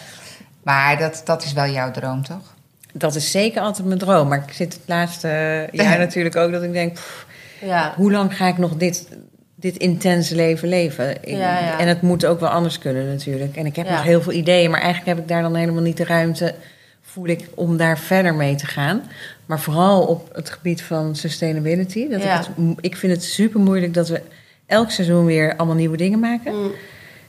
[0.63, 2.57] Maar dat, dat is wel jouw droom, toch?
[2.93, 4.29] dat is zeker altijd mijn droom.
[4.29, 5.29] Maar ik zit het laatste
[5.73, 6.93] jaar natuurlijk ook dat ik denk...
[6.95, 7.27] pff,
[7.61, 7.93] Ja.
[7.97, 9.09] hoe lang ga ik nog dit,
[9.55, 11.11] dit intense leven leven?
[11.11, 11.79] Ik- Ja, ja.
[11.79, 13.57] En het moet ook wel anders kunnen natuurlijk.
[13.57, 13.93] En ik heb Ja.
[13.93, 16.55] nog heel veel ideeën, maar eigenlijk heb ik daar dan helemaal niet de ruimte,
[17.03, 19.03] voel ik, om daar verder mee te gaan.
[19.47, 22.09] Maar vooral op het gebied van sustainability.
[22.09, 22.41] Dat Ja.
[22.41, 24.23] ik, het, ik vind het super moeilijk dat we
[24.69, 26.55] elk seizoen weer allemaal nieuwe dingen maken.
[26.62, 26.71] Mm.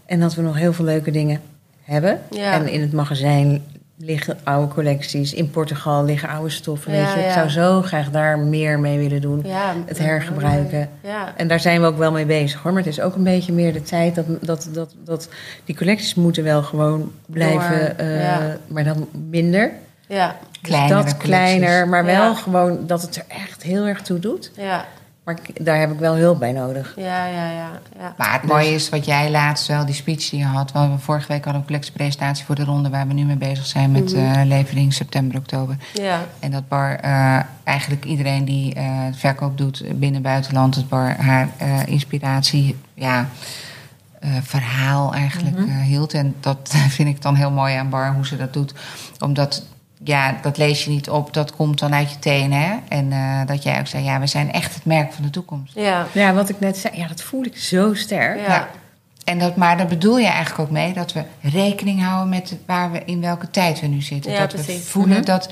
[0.06, 1.42] En dat we nog heel veel leuke dingen
[1.84, 2.22] hebben.
[2.30, 2.54] Ja.
[2.54, 3.64] En in het magazijn
[4.02, 5.34] liggen oude collecties.
[5.34, 6.94] In Portugal liggen oude stoffen.
[6.94, 7.28] Ja, weet je.
[7.28, 9.42] Ik zou zo graag daar meer mee willen doen.
[9.46, 10.90] Ja, Het hergebruiken.
[11.04, 11.34] Ja.
[11.38, 12.74] En daar zijn we ook wel mee bezig hoor.
[12.74, 15.30] Maar het is ook een beetje meer de tijd dat, dat, dat, dat
[15.66, 17.80] die collecties moeten wel gewoon blijven.
[17.98, 18.58] Door, eh, ja.
[18.68, 19.72] Maar dan minder.
[20.08, 20.36] Ja.
[20.62, 22.34] Dus dat kleiner, maar wel Ja.
[22.34, 24.52] gewoon dat het er echt heel erg toe doet.
[24.56, 24.86] Ja.
[25.30, 26.94] Maar ik- daar heb ik wel hulp bij nodig.
[26.96, 27.70] Ja, ja, ja.
[28.00, 28.14] ja.
[28.18, 30.72] Maar het mooie is wat jij laatst wel, die speech die je had.
[30.72, 33.66] We hebben vorige week al een collectiepresentatie voor de ronde waar we nu mee bezig
[33.66, 34.24] zijn met Mhm.
[34.40, 35.76] eh, levering september, oktober.
[35.94, 36.20] Ja.
[36.40, 41.16] En dat bar, eh, eigenlijk iedereen die eh, verkoop doet binnen en buitenland, het bar
[41.22, 43.28] haar eh, inspiratie, ja,
[44.20, 45.80] eh, verhaal eigenlijk Mhm.
[45.80, 46.14] hield.
[46.14, 48.74] En dat vind ik dan heel mooi aan bar, hoe ze dat doet.
[49.20, 49.66] Omdat,
[50.04, 52.62] ja, dat lees je niet op, dat komt dan uit je tenen.
[52.62, 52.76] Hè?
[52.88, 55.74] En eh, dat jij ook zei, ja, we zijn echt het merk van de toekomst.
[55.76, 56.08] Ja.
[56.12, 58.40] Ja, wat ik net zei, ja, dat voel ik zo sterk.
[58.48, 58.70] Ja.
[59.24, 62.92] En dat, maar daar bedoel je eigenlijk ook mee dat we rekening houden met waar
[62.92, 64.32] we in welke tijd we nu zitten.
[64.32, 64.88] Ja, dat we precies.
[64.88, 65.26] voelen Mhm.
[65.26, 65.50] dat.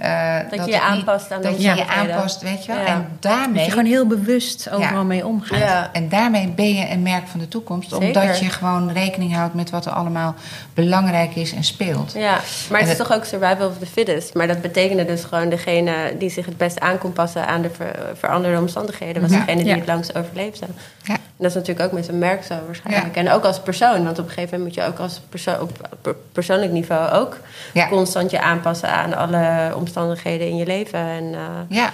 [0.00, 2.80] Eh, je je niet- aanpast aan Dat deze je je aanpast, weet je wel.
[2.80, 2.86] Ja.
[2.86, 3.64] En Dat daarmee.
[3.64, 5.02] je gewoon heel bewust overal Ja.
[5.02, 5.58] mee omgaat.
[5.58, 5.88] Ja.
[5.92, 7.90] En daarmee ben je een merk van de toekomst.
[7.90, 8.06] Zeker.
[8.06, 10.34] Omdat je gewoon rekening houdt met wat er allemaal
[10.74, 12.12] belangrijk is en speelt.
[12.12, 12.30] Ja,
[12.70, 14.34] maar het En is toch ook survival of the fittest.
[14.34, 17.70] Maar dat betekende dus gewoon degene die zich het best aan kon passen aan de
[17.70, 19.38] ver- veranderde omstandigheden, was Ja.
[19.38, 19.76] degene die Ja.
[19.76, 20.66] het langst overleefde.
[21.02, 21.16] Ja.
[21.40, 23.16] En dat is natuurlijk ook met een merk zo waarschijnlijk.
[23.16, 25.88] En ook als persoon, want op een gegeven moment moet je ook als perso op
[26.02, 27.36] per- persoonlijk niveau ook
[27.72, 27.88] Ja.
[27.88, 30.98] constant je aanpassen aan alle omstandigheden in je leven.
[30.98, 31.90] En eh, Ja.